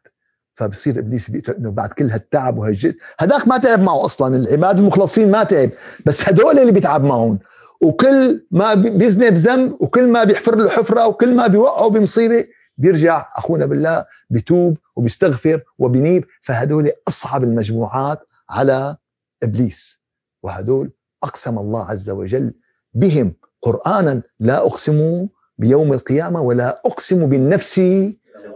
فبصير 0.57 0.99
إبليس 0.99 1.31
بيقتل 1.31 1.53
إنه 1.53 1.71
بعد 1.71 1.88
كل 1.92 2.11
هالتعب 2.11 2.59
وهالجد. 2.59 2.97
هداك 3.19 3.49
ما 3.49 3.59
تعب 3.59 3.81
معه 3.81 4.05
أصلا 4.05 4.37
العباد 4.37 4.79
المخلصين 4.79 5.31
ما 5.31 5.45
تعب 5.45 5.71
بس 6.07 6.29
هدول 6.29 6.59
اللي 6.59 6.73
بيتعب 6.73 7.05
معهم. 7.05 7.38
وكل 7.81 8.47
ما 8.51 8.75
بيذنب 8.75 9.35
ذنب 9.35 9.77
وكل 9.81 10.09
ما 10.09 10.25
بيحفر 10.25 10.57
له 10.57 10.69
حفرة 10.69 11.07
وكل 11.07 11.35
ما 11.35 11.47
بيوقعه 11.47 11.88
بمصيبة 11.88 12.45
بيرجع 12.79 13.27
أخونا 13.37 13.66
بالله 13.66 14.05
بيتوب 14.31 14.79
وبيستغفر 14.97 15.62
وبينيب. 15.79 16.25
فهدول 16.42 16.90
أصعب 17.09 17.45
المجموعات 17.45 18.19
على 18.51 18.97
إبليس. 19.42 20.03
وهدول 20.42 20.90
أقسم 21.23 21.59
الله 21.59 21.85
عز 21.85 22.11
وجل 22.11 22.55
بهم 22.95 23.35
قرانا 23.62 24.23
لا 24.40 24.57
أقسم 24.66 25.29
بيوم 25.59 25.92
القيامة 25.92 26.40
ولا 26.40 26.81
أقسم 26.87 27.27
بالنفس 27.27 27.81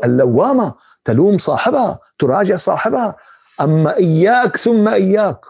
اللوامة. 0.04 0.74
تلوم 1.04 1.38
صاحبها 1.38 2.00
تراجع 2.18 2.56
صاحبها. 2.56 3.16
أما 3.60 3.96
إياك 3.96 4.56
ثم 4.56 4.88
إياك. 4.88 5.40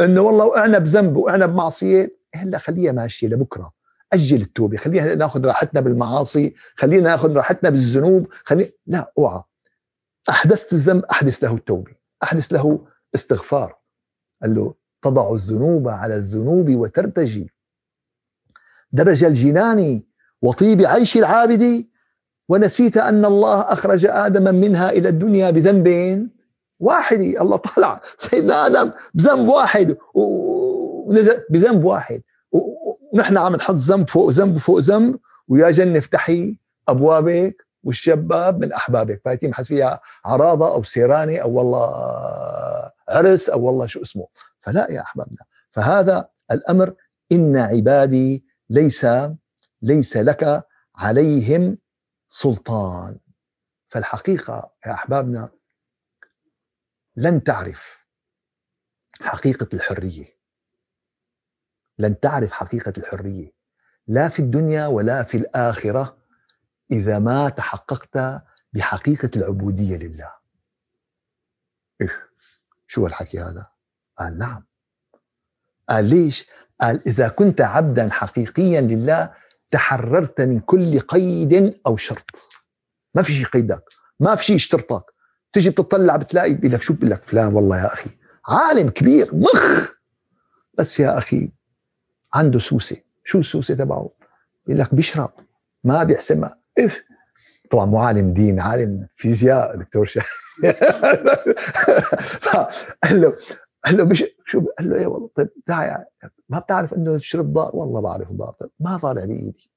إنه 0.00 0.20
والله 0.20 0.44
وقعنا 0.44 0.78
بذنب 0.78 1.16
وقعنا 1.16 1.46
بمعصيه 1.46 2.16
هلا 2.34 2.58
خليها 2.58 2.92
ماشية 2.92 3.28
لبكرة. 3.28 3.72
أجل 4.12 4.40
التوبة. 4.40 4.76
خلينا 4.76 5.14
ناخذ 5.14 5.46
راحتنا 5.46 5.80
بالمعاصي. 5.80 6.54
خلينا 6.76 7.10
ناخذ 7.10 7.32
راحتنا 7.32 7.70
بالذنوب. 7.70 8.28
خلي 8.44 8.72
لا 8.86 9.12
أوعى. 9.18 9.42
أحدثت 10.28 10.72
الذنب 10.72 11.04
أحدث 11.04 11.44
له 11.44 11.54
التوبة. 11.54 11.92
أحدث 12.22 12.52
له 12.52 12.86
استغفار. 13.14 13.78
قال 14.42 14.54
له 14.54 14.74
تضع 15.02 15.32
الذنوب 15.32 15.88
على 15.88 16.16
الذنوب 16.16 16.70
وترتجي. 16.70 17.50
درج 18.92 19.24
الجنان 19.24 20.02
وطيب 20.42 20.82
عيش 20.86 21.16
العابد 21.16 21.86
ونسيت 22.48 22.96
أن 22.96 23.24
الله 23.24 23.60
أخرج 23.60 24.06
آدم 24.06 24.54
منها 24.54 24.90
إلى 24.90 25.08
الدنيا 25.08 25.50
بذنب 25.50 25.88
واحد. 26.80 27.20
الله 27.20 27.56
طلع 27.56 28.00
سيدنا 28.16 28.66
آدم 28.66 28.90
بذنب 29.14 29.48
واحد. 29.48 29.96
ونزل 30.14 31.44
بذنب 31.50 31.84
واحد. 31.84 32.22
ونحن 33.12 33.38
عم 33.38 33.56
نحط 33.56 33.74
ذنب 33.74 34.08
فوق 34.08 34.30
ذنب 34.30 34.58
فوق 34.58 34.78
ذنب. 34.78 35.18
ويا 35.48 35.70
جنة 35.70 35.98
افتحي 35.98 36.56
أبوابك 36.88 37.66
والشباب 37.84 38.64
من 38.64 38.72
أحبابك. 38.72 39.20
فايتين 39.24 39.54
حس 39.54 39.68
فيها 39.68 40.00
عراضة 40.24 40.68
أو 40.68 40.82
سيرانه 40.82 41.38
أو 41.38 41.50
والله 41.50 41.90
عرس 43.08 43.50
أو 43.50 43.64
والله 43.64 43.86
شو 43.86 44.02
اسمه. 44.02 44.26
فلا 44.60 44.90
يا 44.90 45.00
أحبابنا. 45.00 45.38
فهذا 45.70 46.28
الأمر 46.52 46.94
إن 47.32 47.56
عبادي 47.56 48.44
ليس 48.70 49.06
ليس 49.82 50.16
لك 50.16 50.64
عليهم 50.96 51.78
سلطان. 52.32 53.18
فالحقيقة 53.88 54.74
يا 54.86 54.92
أحبابنا 54.92 55.50
لن 57.16 57.44
تعرف 57.44 58.06
حقيقة 59.20 59.68
الحرية. 59.74 60.26
لن 61.98 62.20
تعرف 62.20 62.50
حقيقة 62.50 62.92
الحرية. 62.98 63.52
لا 64.06 64.28
في 64.28 64.38
الدنيا 64.38 64.86
ولا 64.86 65.22
في 65.22 65.36
الآخرة 65.36 66.18
إذا 66.92 67.18
ما 67.18 67.48
تحققت 67.48 68.44
بحقيقة 68.72 69.30
العبودية 69.36 69.96
لله. 69.96 70.32
إيه 72.00 72.28
شو 72.86 73.04
هالحكي 73.04 73.38
هذا؟ 73.38 73.70
قال 74.18 74.38
نعم. 74.38 74.66
قال 75.88 76.04
ليش؟ 76.04 76.50
قال 76.80 77.08
إذا 77.08 77.28
كنت 77.28 77.60
عبدا 77.60 78.10
حقيقيا 78.10 78.80
لله 78.80 79.41
تحررت 79.72 80.40
من 80.40 80.60
كل 80.60 81.00
قيد 81.00 81.80
أو 81.86 81.96
شرط. 81.96 82.50
ما 83.14 83.22
في 83.22 83.32
شيء 83.32 83.46
قيدك 83.46 83.84
ما 84.20 84.36
في 84.36 84.44
شيء 84.44 84.56
يشترطك 84.56 85.04
تجي 85.52 85.70
بتطلع 85.70 86.16
بتلاقي 86.16 86.54
بيقول 86.54 86.72
لك 86.74 86.82
شو؟ 86.82 86.94
بيقول 86.94 87.10
لك 87.10 87.24
فلان 87.24 87.54
والله 87.54 87.80
يا 87.80 87.92
أخي 87.92 88.10
عالم 88.48 88.88
كبير 88.88 89.34
مخ. 89.34 89.88
بس 90.78 91.00
يا 91.00 91.18
أخي 91.18 91.52
عنده 92.34 92.58
سوسة. 92.58 92.96
شو 93.24 93.38
السوسة 93.38 93.74
تبعه؟ 93.74 94.10
بيقول 94.66 94.80
لك 94.80 94.94
بيشرب 94.94 95.30
ما 95.84 96.04
بيحسبها 96.04 96.58
إف 96.78 97.02
طبعا 97.70 97.86
مو 97.86 97.98
عالم 97.98 98.34
دين 98.34 98.60
عالم 98.60 99.06
فيزياء 99.16 99.76
دكتور 99.76 100.04
شا. 100.04 100.22
قال 103.04 103.20
له 103.20 103.36
قال 103.84 103.96
له 103.96 104.04
مش 104.04 104.24
شو؟ 104.46 104.66
قال 104.78 104.90
له 104.90 104.98
إيه 104.98 105.06
والله 105.06 105.30
طيب 105.36 105.48
تعال 105.66 106.04
ما 106.52 106.58
بتعرف 106.58 106.94
إنه 106.94 107.14
الشرب 107.14 107.52
ضار؟ 107.52 107.76
والله 107.76 108.00
بعرف 108.00 108.32
ضار 108.32 108.52
طيب 108.60 108.70
ما 108.80 108.96
طالع 108.98 109.24
بإيدي. 109.24 109.70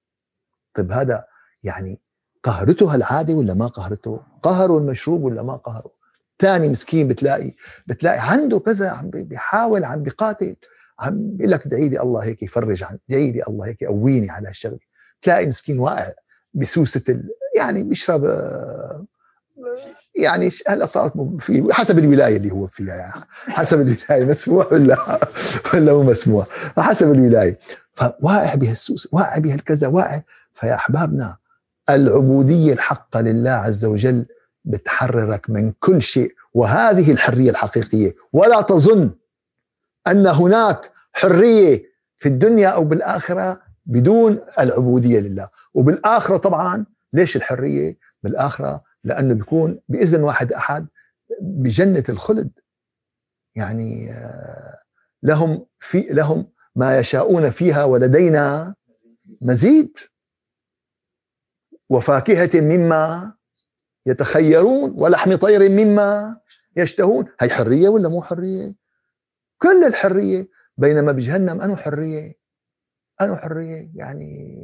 طيب 0.76 0.92
هذا 0.92 1.26
يعني 1.64 2.02
قهرته 2.44 2.94
هالعادة 2.94 3.34
ولا 3.34 3.54
ما 3.54 3.68
قهرته؟ 3.68 4.20
قهروا 4.44 4.80
المشروب 4.80 5.24
ولا 5.24 5.44
ما 5.44 5.56
قهروا؟ 5.56 5.92
ثاني 6.40 6.70
مسكين 6.70 7.08
بتلاقي 7.08 7.54
بتلاقي 7.88 8.20
عنده 8.32 8.60
كذا 8.60 8.90
عم 8.90 9.10
بيحاول 9.10 9.84
عم 9.84 10.04
بيقاتل. 10.04 10.56
عم 11.00 11.36
بيقول 11.36 11.52
لك 11.52 11.66
ادعي 11.66 11.90
لي 11.90 12.02
الله 12.02 12.24
هيك 12.24 12.44
يفرج 12.44 12.84
عن 12.84 12.98
ادعي 13.10 13.32
لي 13.32 13.44
الله 13.48 13.66
هيك 13.66 13.82
يقويني 13.82 14.30
على 14.30 14.48
هالشغلة. 14.48 14.80
تلاقي 15.22 15.48
مسكين 15.48 15.80
واقع 15.80 16.14
بسوسة 16.54 17.04
ال... 17.10 17.30
يعني 17.58 17.84
بيشرب 17.84 18.26
يعني 20.16 20.52
هلا 20.68 20.86
صارت 20.86 21.14
في 21.40 21.68
حسب 21.72 22.00
الولاية 22.00 22.38
اللي 22.38 22.52
هو 22.52 22.68
فيها 22.68 22.96
يعني 22.96 23.24
حسب 23.48 23.82
الولاية 23.82 24.26
مسموح 24.26 24.74
ولا 24.74 25.20
ولا 25.74 25.94
مو 25.94 26.04
مسموح 26.04 26.48
حسب 26.78 27.12
الولاية. 27.12 27.60
فواقع 27.94 28.56
بهالسوس 28.56 29.08
واقع 29.12 29.38
بهالكذا 29.38 29.88
واقع 29.88 30.22
فيا 30.54 30.76
أحبابنا 30.76 31.38
العبودية 31.90 32.74
الحقة 32.74 33.22
لله 33.22 33.50
عز 33.52 33.86
وجل 33.86 34.26
بتحررك 34.66 35.50
من 35.50 35.72
كل 35.80 36.02
شيء. 36.02 36.36
وهذه 36.54 37.12
الحرية 37.12 37.50
الحقيقية. 37.50 38.16
ولا 38.34 38.62
تظن 38.62 39.12
أن 40.08 40.28
هناك 40.28 40.92
حرية 41.14 41.84
في 42.18 42.30
الدنيا 42.30 42.68
أو 42.70 42.84
بالآخرة 42.84 43.62
بدون 43.86 44.40
العبودية 44.60 45.20
لله. 45.20 45.50
وبالآخرة 45.74 46.38
طبعا 46.38 46.86
ليش 47.14 47.36
الحرية؟ 47.36 47.98
بالآخرة 48.24 48.84
لأنه 49.06 49.34
بيكون 49.34 49.80
بإذن 49.90 50.24
واحد 50.24 50.54
أحد 50.54 50.88
بجنة 51.42 52.04
الخلد. 52.10 52.52
يعني 53.56 54.12
آه، 54.12 54.74
لهم 55.24 55.66
في 55.80 56.02
لهم 56.02 56.52
ما 56.76 57.00
يشاءون 57.00 57.50
فيها 57.50 57.84
ولدينا 57.84 58.76
مزيد. 59.42 59.98
وفاكهة 61.90 62.62
مما 62.62 63.34
يتخيرون 64.06 64.94
ولحم 64.96 65.36
طير 65.36 65.70
مما 65.70 66.38
يشتهون. 66.78 67.26
هي 67.40 67.50
حرية 67.50 67.90
ولا 67.90 68.10
مو 68.10 68.22
حرية؟ 68.22 68.76
كل 69.62 69.84
الحرية. 69.84 70.48
بينما 70.78 71.12
بجهنم 71.12 71.62
انه 71.62 71.76
حرية؟ 71.76 72.34
انه 73.22 73.36
حرية؟ 73.36 73.92
يعني 73.96 74.60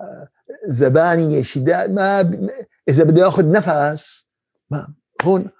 آه، 0.00 0.28
زبانية 0.64 1.42
شداد 1.42 1.90
ما. 1.90 2.22
إذا 2.88 3.04
بده 3.04 3.22
ياخذ 3.22 3.50
نفس 3.50 4.26
ما 4.70 4.94
هون 5.22 5.50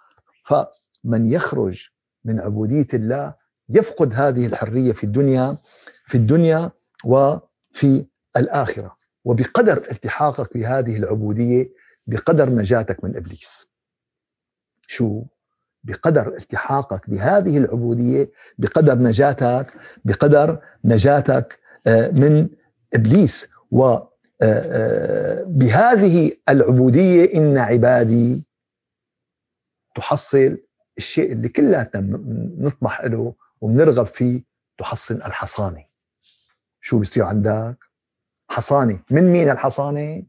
فمن 0.44 1.26
يخرج 1.26 1.88
من 2.24 2.40
عبودية 2.40 2.86
الله 2.94 3.34
يفقد 3.68 4.14
هذه 4.14 4.46
الحرية 4.46 4.92
في 4.92 5.04
الدنيا 5.04 5.56
في 6.06 6.14
الدنيا 6.14 6.70
وفي 7.04 8.06
الآخرة. 8.36 8.96
وبقدر 9.24 9.86
التحاقك 9.90 10.54
بهذه 10.54 10.96
العبودية 10.96 11.70
بقدر 12.06 12.50
نجاتك 12.50 13.04
من 13.04 13.16
إبليس. 13.16 13.70
شو؟ 14.86 15.22
بقدر 15.84 16.28
التحاقك 16.28 17.10
بهذه 17.10 17.58
العبودية 17.58 18.30
بقدر 18.58 18.98
نجاتك 18.98 19.66
بقدر 20.04 20.58
نجاتك 20.84 21.58
آه، 21.86 22.10
من 22.10 22.48
إبليس. 22.94 23.48
و 23.70 23.98
بهذه 25.46 26.32
العبودية 26.48 27.34
إن 27.34 27.58
عبادي 27.58 28.46
تحصل 29.96 30.58
الشيء 30.98 31.32
اللي 31.32 31.48
كلياتنا 31.48 32.00
نطمح 32.58 33.04
له 33.04 33.34
وبنرغب 33.60 34.06
فيه 34.06 34.42
تحصل 34.78 35.14
الحصانة. 35.14 35.84
شو 36.80 36.98
بيصير 36.98 37.24
عندك؟ 37.24 37.76
حصانة. 38.48 39.00
من 39.10 39.32
مين 39.32 39.50
الحصانة؟ 39.50 40.22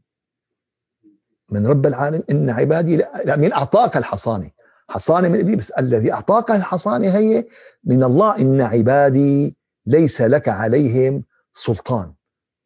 من 1.50 1.66
رب 1.66 1.86
العالم 1.86 2.22
إن 2.30 2.50
عبادي 2.50 2.96
لا 2.96 3.36
مين 3.36 3.52
أعطاك 3.52 3.96
الحصانة. 3.96 4.50
حصانة 4.88 5.28
من 5.28 5.40
إبليس. 5.40 5.70
الذي 5.70 6.12
أعطاك 6.12 6.50
الحصانة 6.50 7.16
هي 7.16 7.44
من 7.84 8.04
الله. 8.04 8.40
إن 8.40 8.60
عبادي 8.60 9.56
ليس 9.86 10.20
لك 10.20 10.48
عليهم 10.48 11.24
سلطان. 11.52 12.13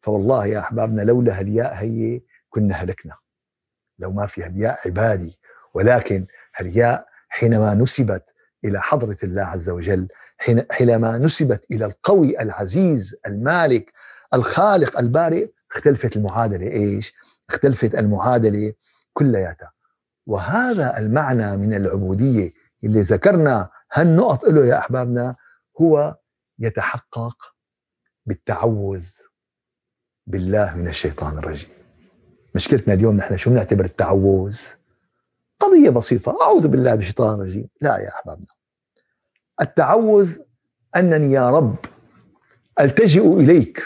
فوالله 0.01 0.45
يا 0.45 0.59
أحبابنا 0.59 1.01
لولا 1.01 1.39
هالياء 1.39 1.73
هي 1.73 2.21
كنا 2.49 2.75
هلكنا. 2.75 3.15
لو 3.99 4.11
ما 4.11 4.27
في 4.27 4.43
هالياء 4.43 4.79
عبادي 4.85 5.39
ولكن 5.73 6.25
هالياء 6.55 7.07
حينما 7.29 7.73
نسبت 7.73 8.33
إلى 8.65 8.81
حضرة 8.81 9.17
الله 9.23 9.41
عز 9.43 9.69
وجل 9.69 10.07
حينما 10.71 11.17
نسبت 11.17 11.65
إلى 11.71 11.85
القوي 11.85 12.41
العزيز 12.41 13.15
المالك 13.27 13.93
الخالق 14.33 14.99
البارئ 14.99 15.47
اختلفت 15.71 16.17
المعادلة. 16.17 16.67
إيش؟ 16.67 17.13
اختلفت 17.49 17.95
المعادلة 17.95 18.73
كلياتها. 19.13 19.71
وهذا 20.25 20.97
المعنى 20.97 21.57
من 21.57 21.73
العبودية 21.73 22.51
اللي 22.83 23.01
ذكرنا 23.01 23.69
هالنقط 23.93 24.43
له 24.43 24.65
يا 24.65 24.77
أحبابنا 24.77 25.35
هو 25.81 26.17
يتحقق 26.59 27.35
بالتعوذ 28.25 29.05
بالله 30.29 30.75
من 30.75 30.87
الشيطان 30.87 31.37
الرجيم. 31.37 31.69
مشكلتنا 32.55 32.93
اليوم 32.93 33.15
نحن 33.15 33.37
شو 33.37 33.49
بنعتبر 33.49 33.85
التعوذ؟ 33.85 34.59
قضية 35.59 35.89
بسيطة 35.89 36.37
أعوذ 36.41 36.67
بالله 36.67 36.95
من 36.95 36.99
الشيطان 36.99 37.33
الرجيم. 37.33 37.67
لا 37.81 37.97
يا 37.97 38.09
أحبابنا 38.09 38.45
التعوذ 39.61 40.37
أنني 40.95 41.31
يا 41.31 41.49
رب 41.49 41.75
ألتجئ 42.79 43.33
إليك 43.33 43.83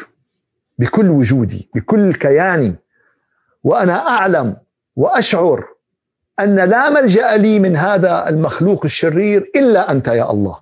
بكل 0.79 1.09
وجودي 1.09 1.69
بكل 1.75 2.13
كياني 2.13 2.75
وأنا 3.63 4.07
أعلم 4.07 4.55
وأشعر 4.95 5.67
أن 6.39 6.55
لا 6.55 6.89
ملجأ 6.89 7.37
لي 7.37 7.59
من 7.59 7.77
هذا 7.77 8.29
المخلوق 8.29 8.85
الشرير 8.85 9.51
إلا 9.55 9.91
أنت 9.91 10.07
يا 10.07 10.31
الله. 10.31 10.59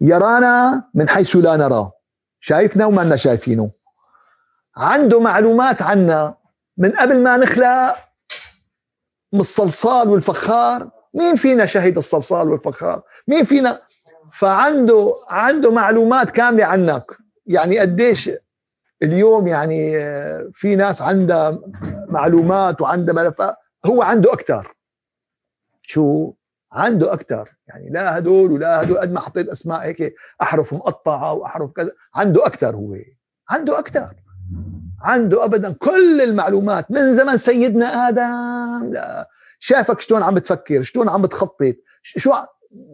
يرانا 0.00 0.84
من 0.94 1.08
حيث 1.08 1.36
لا 1.36 1.56
نراه 1.56 1.92
شايفنا 2.40 2.86
وما 2.86 3.16
شايفينه. 3.16 3.70
عنده 4.76 5.20
معلومات 5.20 5.82
عنا 5.82 6.34
من 6.78 6.90
قبل 6.92 7.22
ما 7.22 7.36
نخلق 7.36 7.96
من 9.32 9.40
الصلصال 9.40 10.08
والفخار. 10.08 10.90
مين 11.14 11.36
فينا 11.36 11.66
شهد 11.66 11.96
الصلصال 11.96 12.48
والفخار؟ 12.48 13.02
مين 13.28 13.44
فينا؟ 13.44 13.82
فعنده 14.32 15.14
عنده 15.28 15.70
معلومات 15.70 16.30
كاملة 16.30 16.64
عنك. 16.64 17.04
يعني 17.46 17.78
قديش 17.78 18.30
اليوم 19.02 19.46
يعني 19.46 19.92
في 20.52 20.76
ناس 20.76 21.02
عندها 21.02 21.58
معلومات 22.08 22.80
وعندها 22.80 23.14
ملفات 23.14 23.56
هو 23.86 24.02
عنده 24.02 24.32
أكثر 24.32 24.74
شو؟ 25.82 26.32
عنده 26.72 27.12
أكثر 27.12 27.48
يعني 27.66 27.90
لا 27.90 28.18
هدول 28.18 28.52
ولا 28.52 28.82
هدول 28.82 28.98
قد 28.98 29.12
ما 29.12 29.20
حطيت 29.20 29.48
أسماء 29.48 29.80
هيك 29.80 30.14
أحرف 30.42 30.74
مقطعة 30.74 31.32
وأحرف 31.32 31.70
كذا. 31.70 31.90
عنده 32.14 32.46
أكثر 32.46 32.76
هو. 32.76 32.94
عنده 33.50 33.78
أكثر 33.78 34.14
عنده 35.00 35.44
ابدا 35.44 35.72
كل 35.72 36.20
المعلومات 36.20 36.90
من 36.90 37.14
زمن 37.14 37.36
سيدنا 37.36 37.86
آدم. 37.86 38.92
لا. 38.92 39.28
شافك 39.58 40.00
شلون 40.00 40.22
عم 40.22 40.34
بتفكر 40.34 40.82
شلون 40.82 41.08
عم 41.08 41.22
بتخطط 41.22 41.76
شو 42.02 42.32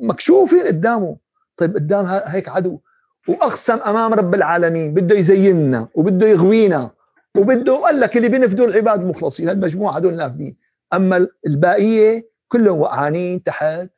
مكشوفين 0.03 0.67
قدامه. 0.67 1.17
طيب 1.57 1.75
قدام 1.75 2.07
هيك 2.07 2.49
عدو. 2.49 2.81
وأقسم 3.29 3.79
أمام 3.79 4.15
رب 4.15 4.35
العالمين 4.35 4.95
بده 4.95 5.17
يزيننا 5.17 5.89
وبده 5.95 6.27
يغوينا 6.27 6.91
وبده 7.37 7.77
قال 7.77 8.01
لك 8.01 8.17
اللي 8.17 8.29
بينفذوا 8.29 8.67
العباد 8.67 9.01
المخلصين 9.01 9.49
هالمجموعة 9.49 9.97
هدول 9.97 10.15
نافذين. 10.17 10.57
أما 10.93 11.29
الباقية 11.47 12.31
كلهم 12.49 12.79
وقعانين 12.79 13.43
تحت 13.43 13.91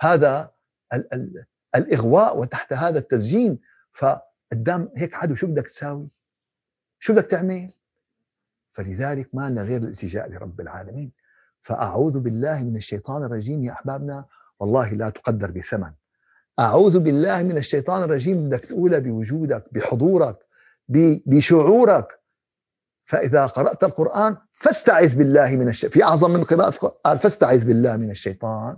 هذا 0.00 0.50
ال 0.94 1.14
ال 1.14 1.44
الإغواء 1.74 2.38
وتحت 2.38 2.72
هذا 2.72 2.98
التزيين 2.98 3.58
فقدام 3.92 4.88
هيك 4.96 5.14
عدو 5.14 5.34
شو 5.34 5.46
بدك 5.46 5.66
تساوي؟ 5.66 6.08
شو 7.06 7.12
بدك 7.12 7.26
تعمل؟ 7.26 7.72
فلذلك 8.72 9.34
ما 9.34 9.50
لنا 9.50 9.62
غير 9.62 9.82
الالتجاء 9.82 10.30
لرب 10.30 10.60
العالمين. 10.60 11.12
فأعوذ 11.62 12.18
بالله 12.18 12.64
من 12.64 12.76
الشيطان 12.76 13.24
الرجيم 13.24 13.64
يا 13.64 13.72
أحبابنا 13.72 14.24
والله 14.60 14.90
لا 14.90 15.10
تقدر 15.10 15.50
بثمن. 15.50 15.92
أعوذ 16.60 16.98
بالله 16.98 17.42
من 17.42 17.56
الشيطان 17.56 18.02
الرجيم 18.02 18.48
بدك 18.48 18.64
تقولها 18.64 18.98
بوجودك 18.98 19.64
بحضورك 19.72 20.36
بشعورك. 21.26 22.08
فإذا 23.04 23.46
قرأت 23.46 23.84
القرآن 23.84 24.36
فاستعذ 24.52 25.16
بالله 25.16 25.50
من 25.56 25.68
الشيطان 25.68 25.92
في 25.92 26.04
أعظم 26.04 26.30
من 26.30 26.44
قراءة 26.44 26.68
القرآن 26.68 27.16
فاستعذ 27.16 27.66
بالله 27.66 27.96
من 27.96 28.10
الشيطان 28.10 28.76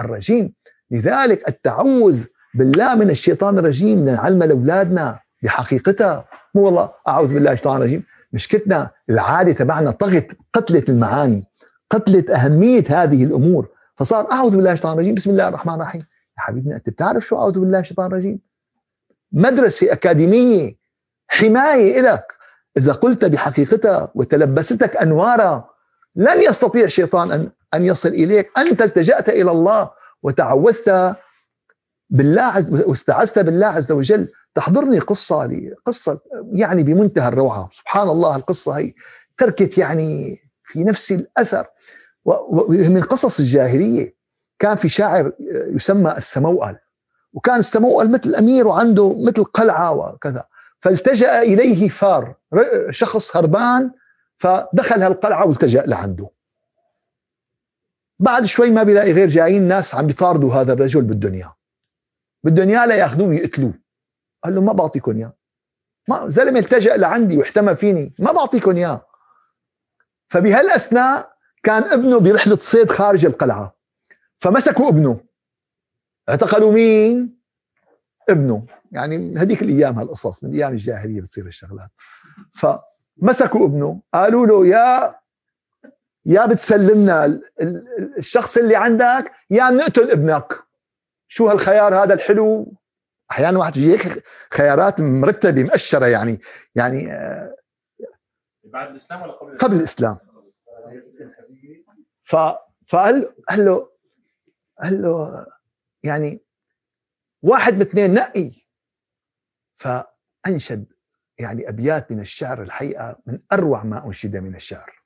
الرجيم. 0.00 0.54
لذلك 0.90 1.48
التعوذ 1.48 2.26
بالله 2.54 2.94
من 2.94 3.10
الشيطان 3.10 3.58
الرجيم 3.58 4.04
نعلم 4.04 4.42
لأولادنا 4.42 5.20
بحقيقتها. 5.42 6.35
مو 6.56 6.62
والله 6.62 6.90
أعوذ 7.08 7.34
بالله 7.34 7.52
الشيطان 7.52 7.76
الرجيم. 7.76 8.02
مشكلتنا 8.32 8.90
العادة 9.10 9.52
تبعنا 9.52 9.90
طغت 9.90 10.28
قتلت 10.52 10.88
المعاني 10.88 11.46
قتلت 11.90 12.30
أهمية 12.30 12.84
هذه 12.88 13.24
الأمور. 13.24 13.68
فصار 13.96 14.32
أعوذ 14.32 14.56
بالله 14.56 14.72
الشيطان 14.72 14.92
الرجيم. 14.92 15.14
بسم 15.14 15.30
الله 15.30 15.48
الرحمن 15.48 15.74
الرحيم. 15.74 16.00
يا 16.38 16.42
حبيبنا 16.42 16.76
أنت 16.76 16.88
بتعرف 16.88 17.26
شو 17.26 17.36
أعوذ 17.36 17.58
بالله 17.58 17.78
الشيطان 17.78 18.06
الرجيم؟ 18.06 18.40
مدرسة 19.32 19.92
أكاديمية 19.92 20.74
حماية 21.28 22.00
لك 22.00 22.26
إذا 22.76 22.92
قلت 22.92 23.24
بحقيقتها 23.24 24.10
وتلبستك 24.14 24.96
أنوارها 24.96 25.70
لن 26.16 26.42
يستطيع 26.42 26.84
الشيطان 26.84 27.32
ان 27.32 27.50
أن 27.74 27.84
يصل 27.84 28.08
إليك. 28.08 28.50
أنت 28.58 28.82
التجأت 28.82 29.28
إلى 29.28 29.50
الله 29.50 29.90
وتعوذت 30.22 31.16
بالله 32.10 32.42
عز 32.42 32.82
واستعذت 32.82 33.38
بالله 33.38 33.66
عز 33.66 33.92
وجل. 33.92 34.28
تحضرني 34.54 34.98
قصة 34.98 35.46
لي 35.46 35.74
قصة 35.84 36.20
يعني 36.52 36.82
بمنتهى 36.82 37.28
الروعة. 37.28 37.70
سبحان 37.72 38.08
الله 38.08 38.36
القصة 38.36 38.72
هي 38.72 38.94
تركت 39.38 39.78
يعني 39.78 40.38
في 40.64 40.84
نفس 40.84 41.12
الأثر. 41.12 41.66
ومن 42.24 43.02
قصص 43.02 43.40
الجاهلية. 43.40 44.16
كان 44.58 44.76
في 44.76 44.88
شاعر 44.88 45.32
يسمى 45.70 46.12
السموأل. 46.16 46.78
وكان 47.32 47.58
السموأل 47.58 48.10
مثل 48.10 48.34
أمير 48.34 48.66
وعنده 48.66 49.14
مثل 49.18 49.44
قلعة 49.44 49.92
وكذا. 49.92 50.44
فالتجأ 50.80 51.42
إليه 51.42 51.88
فار. 51.88 52.34
شخص 52.90 53.36
هربان 53.36 53.90
فدخل 54.38 55.02
هالقلعة 55.02 55.46
والتجأ 55.46 55.86
لعنده. 55.86 56.30
بعد 58.18 58.44
شوي 58.44 58.70
ما 58.70 58.82
بيلاقي 58.82 59.12
غير 59.12 59.28
جايين 59.28 59.68
ناس 59.68 59.94
عم 59.94 60.06
بيطاردوا 60.06 60.54
هذا 60.54 60.72
الرجل 60.72 61.02
بالدنيا. 61.02 61.52
بالدنيا 62.46 62.86
لياخذوه 62.86 63.28
ويقتلوه. 63.28 63.74
قال 64.44 64.54
له 64.54 64.60
ما 64.60 64.72
بعطيكم 64.72 65.16
إياه. 65.16 65.32
ما 66.08 66.28
زلمة 66.28 66.58
التجأ 66.58 66.96
لعندي 66.96 67.36
واحتمى 67.36 67.76
فيني. 67.76 68.14
ما 68.18 68.32
بعطيكم 68.32 68.76
إياه. 68.76 69.06
فبهالأثناء 70.28 71.36
كان 71.62 71.84
ابنه 71.84 72.20
برحلة 72.20 72.56
صيد 72.56 72.90
خارج 72.90 73.26
القلعة. 73.26 73.76
فمسكوا 74.38 74.88
ابنه. 74.88 75.20
اعتقلوا 76.28 76.72
مين؟ 76.72 77.38
ابنه. 78.28 78.66
يعني 78.92 79.34
هذيك 79.38 79.62
الأيام 79.62 79.98
هالقصص 79.98 80.44
من 80.44 80.54
أيام 80.54 80.72
الجاهلية 80.72 81.20
بتصير 81.20 81.46
الشغلات. 81.46 81.90
فمسكوا 82.52 83.66
ابنه. 83.66 84.02
قالوا 84.14 84.46
له 84.46 84.66
يا 84.66 85.14
يا 86.26 86.46
بتسلمنا 86.46 87.40
الشخص 88.18 88.56
اللي 88.56 88.76
عندك 88.76 89.32
يا 89.50 89.70
بنقتل 89.70 90.10
ابنك. 90.10 90.65
شو 91.28 91.48
هالخيار 91.48 91.94
هذا 91.94 92.14
الحلو؟ 92.14 92.74
أحيانا 93.30 93.58
واحد 93.58 93.72
بيجي 93.72 93.92
هيك 93.92 94.24
خيارات 94.54 95.00
مرتبة 95.00 95.64
مأشرة 95.64 96.06
يعني 96.06 96.40
يعني 96.74 97.12
آه، 97.12 97.56
بعد 98.64 98.90
الإسلام 98.90 99.22
ولا 99.22 99.32
قبل 99.32 99.76
الاسلام؟ 99.76 100.14
قبل 100.14 100.92
الإسلام؟ 100.92 101.26
ف 102.24 102.36
فقال 102.88 103.34
قال 103.48 103.64
له 103.64 103.90
قال 104.82 105.02
له 105.02 105.46
يعني 106.02 106.44
واحد 107.42 107.74
من 107.74 107.80
اثنين 107.80 108.14
نقي 108.14 108.52
فأنشد 109.76 110.92
يعني 111.38 111.68
أبيات 111.68 112.12
من 112.12 112.20
الشعر 112.20 112.62
الحقيقة 112.62 113.22
من 113.26 113.40
أروع 113.52 113.84
ما 113.84 114.06
أنشد 114.06 114.36
من 114.36 114.54
الشعر. 114.54 115.02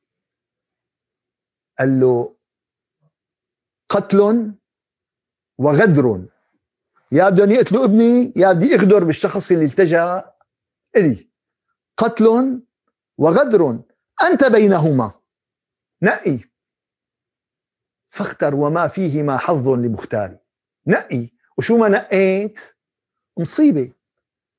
قال 1.79 2.01
له 2.01 2.37
قتل 3.89 4.55
وغدر. 5.61 6.25
يا 7.13 7.29
بدهم 7.29 7.51
يقتلوا 7.51 7.85
ابني 7.85 8.33
يا 8.37 8.53
بدي 8.53 8.75
اغدر 8.75 9.05
بالشخص 9.05 9.51
اللي 9.51 9.65
التجأ 9.65 10.33
إلي. 10.97 11.31
قتل 11.97 12.27
وغدر. 13.19 13.79
أنت 14.23 14.45
بينهما. 14.45 15.13
نقي. 16.03 16.39
فاختر 18.11 18.55
وما 18.55 18.89
فيهما 18.89 19.37
حظ 19.39 19.69
لمختاري. 19.69 20.39
نقي. 20.87 21.29
وشو 21.59 21.79
ما 21.79 21.89
نقيت؟ 21.89 22.59
مصيبة. 23.37 23.93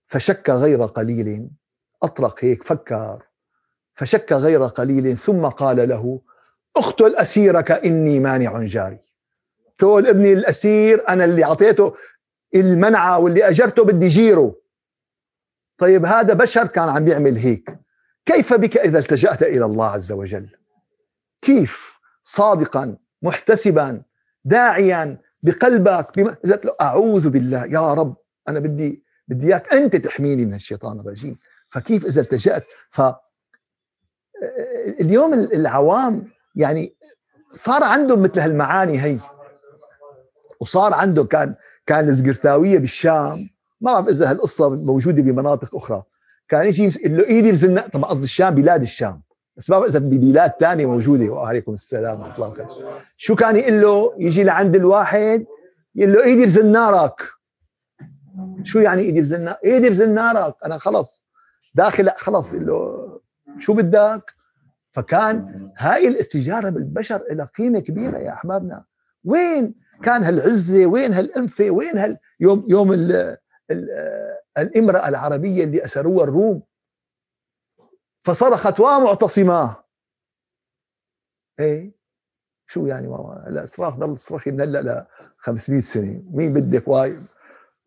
فشك 0.08 0.50
غير 0.50 0.82
قليل. 0.84 1.50
أطرق 2.04 2.46
هيك 2.46 2.64
فكر. 2.64 3.24
فشك 3.94 4.34
غير 4.34 4.64
قليل. 4.64 5.18
ثم 5.18 5.46
قال 5.46 5.90
له 5.90 6.22
اقتل 6.78 7.16
أسيرك 7.16 7.72
إني 7.72 8.20
مانع 8.20 8.64
جاري. 8.64 9.11
تقول 9.82 10.08
ابني 10.08 10.34
الأسير 10.34 11.10
أنا 11.10 11.26
اللي 11.26 11.44
أعطيته 11.44 11.96
المنعة 12.56 13.20
واللي 13.20 13.50
أجرته 13.50 13.84
بدي 13.84 14.08
جيره 14.08 14.56
طيب 15.78 16.06
هذا 16.06 16.34
بشر 16.34 16.68
كان 16.68 16.90
عم 16.90 17.06
بيعمل 17.06 17.38
هيك. 17.38 17.80
كيف 18.26 18.54
بك 18.54 18.78
إذا 18.78 19.00
التجأت 19.00 19.44
إلى 19.44 19.66
الله 19.66 19.86
عز 19.86 20.12
وجل؟ 20.12 20.50
كيف 21.42 22.00
صادقا 22.24 22.98
محتسبا 23.22 24.02
داعيا 24.46 25.18
بقلبك 25.44 26.18
له 26.46 26.76
أعوذ 26.82 27.30
بالله 27.30 27.66
يا 27.66 27.94
رب 27.94 28.16
أنا 28.50 28.60
بدي 28.60 29.04
بدي 29.28 29.48
إياك 29.48 29.74
أنت 29.74 29.96
تحميني 29.96 30.46
من 30.46 30.54
الشيطان 30.54 31.00
الرجيم. 31.00 31.38
فكيف 31.70 32.06
إذا 32.06 32.22
التجأت؟ 32.22 32.66
ف 32.90 33.02
اليوم 35.00 35.34
العوام 35.34 36.32
يعني 36.56 36.96
صار 37.54 37.84
عندهم 37.84 38.22
مثل 38.22 38.40
هالمعاني 38.40 39.02
هي. 39.02 39.20
وصار 40.62 40.94
عنده 40.94 41.24
كان 41.24 41.56
كان 41.86 42.08
الزقرتاويه 42.08 42.80
بالشام. 42.80 43.50
ما 43.82 43.94
بعرف 43.94 44.08
إذا 44.08 44.32
هالقصة 44.32 44.70
موجودة 44.70 45.22
بمناطق 45.24 45.76
أخرى. 45.76 46.04
كان 46.50 46.66
يجي 46.66 46.88
له 46.88 47.26
ايدي 47.26 47.52
بزنا 47.52 47.88
طبعا 47.88 48.10
قصد 48.10 48.24
الشام 48.24 48.56
بلاد 48.56 48.82
الشام. 48.82 49.22
بس 49.58 49.70
ما 49.70 49.80
بعرف 49.80 49.90
إذا 49.90 50.00
ببلاد 50.00 50.52
ثانية 50.60 50.86
موجودة. 50.86 51.30
وعليكم 51.30 51.74
السلام 51.74 52.20
ورحمة 52.20 52.36
الله 52.36 52.48
وبركاته. 52.48 52.76
شو 53.18 53.36
كان 53.36 53.58
يقول 53.58 53.82
له؟ 53.82 54.14
يجي 54.18 54.44
لعند 54.44 54.76
الواحد 54.76 55.46
يقول 55.96 56.14
له 56.14 56.24
ايدي 56.24 56.46
بزنارك 56.46 57.22
شو 58.64 58.80
يعني 58.80 59.02
ايدي 59.02 59.22
بزنارك 59.22 59.60
ايدي 59.66 59.90
بزنارك 59.90 60.56
أنا 60.66 60.78
خلص. 60.78 61.28
داخل 61.74 62.10
خلص 62.18 62.54
يقول 62.54 62.66
له 62.68 63.20
شو 63.60 63.74
بدك؟ 63.74 64.24
فكان 64.92 65.70
هاي 65.78 66.08
الاستجارة 66.08 66.70
بالبشر 66.70 67.22
لها 67.32 67.50
قيمة 67.58 67.80
كبيرة 67.80 68.18
يا 68.18 68.34
أحبابنا. 68.34 68.84
وين؟ 69.24 69.76
كان 70.02 70.24
هالعزة 70.24 70.86
وين 70.86 71.14
هالأنفة 71.14 71.70
وين 71.70 71.98
هال 71.98 72.18
يوم 72.40 72.66
يوم 72.68 72.94
ال 72.94 73.38
ال 73.72 73.90
الإمرأة 74.58 75.08
العربية 75.08 75.64
اللي 75.64 75.86
أسروها 75.86 76.24
الروم. 76.24 76.64
فصرخت 78.24 78.80
ومعتصماه 78.80 79.84
إيه؟ 81.60 81.92
شو 82.68 82.86
يعني 82.86 83.08
ماما 83.08 83.46
لا 83.50 83.66
صراخ 83.66 83.96
ضل 83.96 84.18
صرخي 84.18 84.52
من 84.52 84.62
هلأ 84.62 84.82
ل 84.82 85.06
500 85.38 85.82
سنة. 85.82 86.24
مين 86.32 86.54
بدك؟ 86.54 86.88
واي 86.88 87.22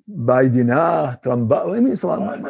بايدناه 0.06 1.14
ترامبا 1.14 1.64
مين 1.80 1.94
صراخ 1.94 2.20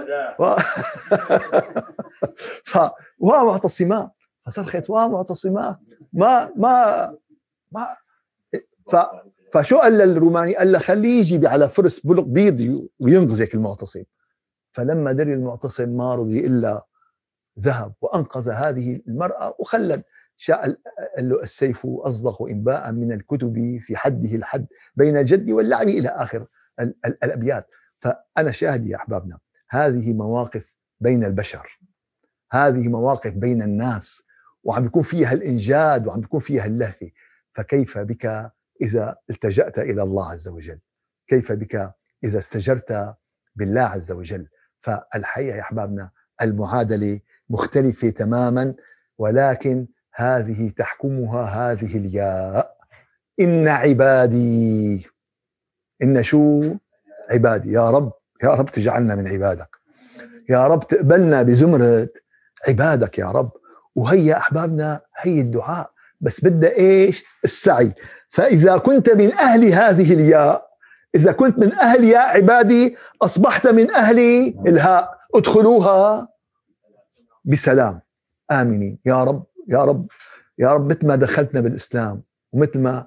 ف 2.71 2.79
ومعتصماه 3.19 4.15
فصرخت 4.47 4.91
ومعتصماه 4.91 5.81
ما 6.13 6.51
ما 6.57 7.07
ما 7.73 7.97
ف 8.91 8.97
فشو 9.55 9.79
قال 9.79 9.93
للروماني؟ 9.93 10.57
قال 10.57 10.73
له 10.73 10.79
خليه 10.79 11.21
يجي 11.21 11.47
على 11.47 11.69
فرس 11.69 12.07
بلق 12.07 12.25
بيض 12.25 12.89
وينقذك 12.99 13.55
المعتصم. 13.55 14.03
فلما 14.73 15.13
دري 15.13 15.35
المعتصم 15.35 15.89
ما 15.89 16.15
رضي 16.15 16.47
إلا 16.47 16.87
ذهب 17.59 17.93
وأنقذ 18.01 18.51
هذه 18.51 19.01
المرأة 19.09 19.57
وخلد. 19.59 20.03
شاء 20.37 20.61
قال 20.61 20.79
له 21.29 21.43
السيف 21.43 21.87
أصدق 21.87 22.43
إنباء 22.43 22.93
من 22.93 23.13
الكتب 23.13 23.81
في 23.87 23.97
حده 23.97 24.35
الحد 24.35 24.67
بين 24.97 25.17
الجد 25.17 25.51
واللعب 25.51 25.89
إلى 25.89 26.09
آخر 26.09 26.47
الأبيات. 27.05 27.67
فأنا 28.01 28.51
شاهد 28.51 28.87
يا 28.87 28.97
أحبابنا 28.97 29.39
هذه 29.71 30.13
مواقف 30.13 30.75
بين 31.01 31.25
البشر. 31.25 31.81
هذه 32.53 32.89
مواقف 32.89 33.33
بين 33.33 33.63
الناس 33.63 34.23
وعم 34.65 34.83
بيكون 34.83 35.03
فيها 35.03 35.33
الإنجاد 35.33 36.07
وعم 36.07 36.21
بيكون 36.21 36.41
فيها 36.41 36.67
اللهفة. 36.67 37.11
فكيف 37.53 37.99
بك 37.99 38.53
إذا 38.83 39.17
التجأت 39.31 39.79
إلى 39.79 40.03
الله 40.03 40.31
عز 40.31 40.49
وجل. 40.49 40.79
كيف 41.27 41.53
بك؟ 41.53 41.95
إذا 42.25 42.39
استجرت 42.39 43.15
بالله 43.57 43.83
عز 43.83 44.13
وجل. 44.13 44.49
فالحقيقة 44.81 45.57
يا 45.57 45.61
أحبابنا 45.61 46.11
المعادلة 46.43 47.21
مختلفة 47.51 48.11
تماما 48.11 48.75
ولكن 49.19 49.87
هذه 50.15 50.69
تحكمها 50.69 51.45
هذه 51.45 51.97
الياء. 51.97 52.77
إن 53.41 53.69
عبادي. 53.69 55.07
إن 56.03 56.23
شو؟ 56.23 56.75
عبادي. 57.31 57.73
يا 57.73 57.91
رب 57.91 58.13
يا 58.43 58.49
رب 58.49 58.67
تجعلنا 58.67 59.15
من 59.15 59.29
عبادك. 59.29 59.77
يا 60.49 60.67
رب 60.67 60.89
تقبلنا 60.89 61.43
بزمرة 61.43 62.09
عبادك 62.69 63.19
يا 63.19 63.31
رب. 63.31 63.53
وهي 63.95 64.37
أحبابنا 64.37 65.01
هي 65.17 65.41
الدعاء. 65.41 65.94
بس 66.25 66.45
بدها 66.45 66.71
إيش؟ 66.71 67.25
السعي. 67.45 67.93
فإذا 68.31 68.77
كنت 68.77 69.11
من 69.11 69.33
أهل 69.33 69.65
هذه 69.65 70.13
الياء 70.13 70.67
إذا 71.15 71.33
كنت 71.33 71.59
من 71.59 71.73
أهل 71.73 72.05
يا 72.05 72.19
عبادي 72.19 72.97
أصبحت 73.23 73.67
من 73.67 73.91
أهل 73.91 74.19
الهاء. 74.69 75.19
ادخلوها 75.35 76.29
بسلام. 77.45 78.01
آمنين. 78.53 78.99
يا 79.07 79.25
رب 79.25 79.45
يا 79.69 79.85
رب 79.85 80.07
يا 80.59 80.73
رب 80.75 80.91
مثل 80.91 81.07
ما 81.07 81.17
دخلتنا 81.17 81.61
بالإسلام 81.61 82.23
ومثل 82.53 82.79
ما 82.81 83.07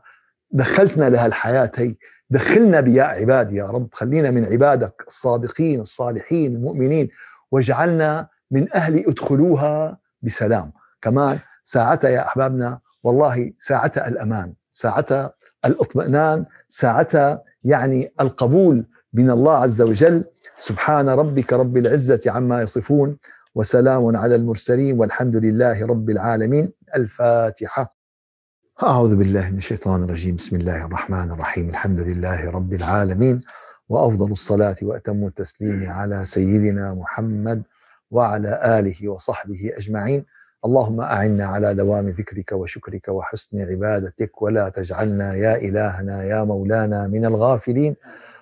دخلتنا 0.51 1.09
لهالحياة 1.09 1.72
هي 1.76 1.95
دخلنا 2.30 2.82
بيا 2.82 3.03
عبادي 3.03 3.55
يا 3.55 3.65
رب. 3.65 3.88
خلينا 3.93 4.32
من 4.32 4.45
عبادك 4.45 5.03
الصادقين 5.07 5.80
الصالحين 5.80 6.55
المؤمنين 6.55 7.09
واجعلنا 7.51 8.28
من 8.51 8.74
أهل 8.74 9.07
ادخلوها 9.07 9.97
بسلام. 10.24 10.72
كمان 11.01 11.39
ساعتها 11.63 12.09
يا 12.09 12.28
أحبابنا 12.28 12.80
والله 13.04 13.54
ساعتها 13.58 14.08
الأمان 14.08 14.54
ساعتها 14.72 15.34
الإطمئنان 15.66 16.45
ساعتها 16.70 17.43
يعني 17.64 18.14
القبول 18.22 18.86
من 19.14 19.30
الله 19.30 19.56
عز 19.56 19.82
وجل. 19.82 20.26
سبحان 20.58 21.10
ربك 21.10 21.54
رب 21.54 21.78
العزة 21.78 22.22
عما 22.28 22.62
يصفون 22.62 23.18
وسلام 23.56 24.16
على 24.16 24.36
المرسلين 24.36 25.00
والحمد 25.00 25.36
لله 25.36 25.86
رب 25.86 26.10
العالمين. 26.10 26.74
الفاتحة. 26.95 27.95
أعوذ 28.84 29.16
بالله 29.16 29.50
من 29.50 29.58
الشيطان 29.58 30.04
الرجيم. 30.04 30.36
بسم 30.36 30.56
الله 30.56 30.86
الرحمن 30.86 31.32
الرحيم. 31.32 31.70
الحمد 31.70 32.00
لله 32.00 32.50
رب 32.50 32.74
العالمين 32.74 33.41
وأفضل 33.89 34.32
الصلاة 34.32 34.76
وأتم 34.82 35.26
التسليم 35.26 35.89
على 35.89 36.26
سيدنا 36.26 36.93
محمد 36.93 37.64
وعلى 38.12 38.80
آله 38.80 39.10
وصحبه 39.10 39.72
أجمعين. 39.78 40.26
اللهم 40.68 41.01
أعنا 41.01 41.45
على 41.45 41.74
دوام 41.74 42.07
ذكرك 42.07 42.51
وشكرك 42.51 43.07
وحسن 43.09 43.61
عبادتك 43.61 44.41
ولا 44.41 44.70
تجعلنا 44.70 45.34
يا 45.36 45.55
إلهنا 45.55 46.24
يا 46.24 46.43
مولانا 46.43 47.07
من 47.07 47.26
الغافلين. 47.26 47.95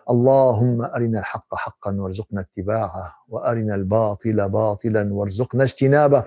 اللهم 0.10 0.82
أرنا 0.82 1.20
الحق 1.20 1.56
حقا 1.56 1.96
وارزقنا 1.96 2.42
اتباعه 2.42 3.14
وأرنا 3.30 3.76
الباطل 3.76 4.50
باطلا 4.50 5.14
وارزقنا 5.14 5.64
اجتنابه. 5.64 6.24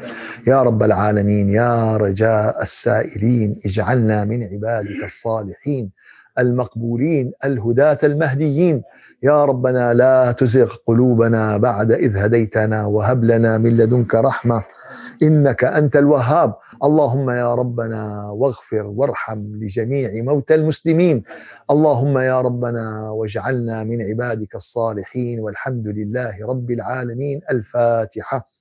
يا 0.46 0.62
رب 0.62 0.82
العالمين 0.82 1.48
يا 1.48 1.96
رجاء 1.96 2.62
السائلين 2.62 3.60
اجعلنا 3.66 4.24
من 4.24 4.42
عبادك 4.42 5.04
الصالحين 5.04 5.90
المقبولين 6.38 7.32
الهداة 7.44 7.98
المهديين. 8.04 8.82
يا 9.22 9.44
ربنا 9.44 9.94
لا 9.94 10.32
تزغ 10.32 10.74
قلوبنا 10.86 11.56
بعد 11.56 11.92
إذ 11.92 12.16
هديتنا 12.16 12.86
وهب 12.86 13.24
لنا 13.24 13.58
من 13.58 13.70
لدنك 13.70 14.14
رحمة. 14.14 14.62
إنك 15.22 15.64
أنت 15.64 15.96
الوهاب. 15.96 16.54
اللهم 16.84 17.30
يا 17.30 17.54
ربنا 17.54 18.30
واغفر 18.30 18.86
وارحم 18.86 19.38
لجميع 19.38 20.22
موتى 20.22 20.54
المسلمين. 20.54 21.22
اللهم 21.70 22.18
يا 22.18 22.40
ربنا 22.40 23.10
واجعلنا 23.10 23.84
من 23.84 24.02
عبادك 24.02 24.54
الصالحين 24.54 25.40
والحمد 25.40 25.86
لله 25.86 26.46
رب 26.46 26.70
العالمين. 26.70 27.40
الفاتحة. 27.50 28.57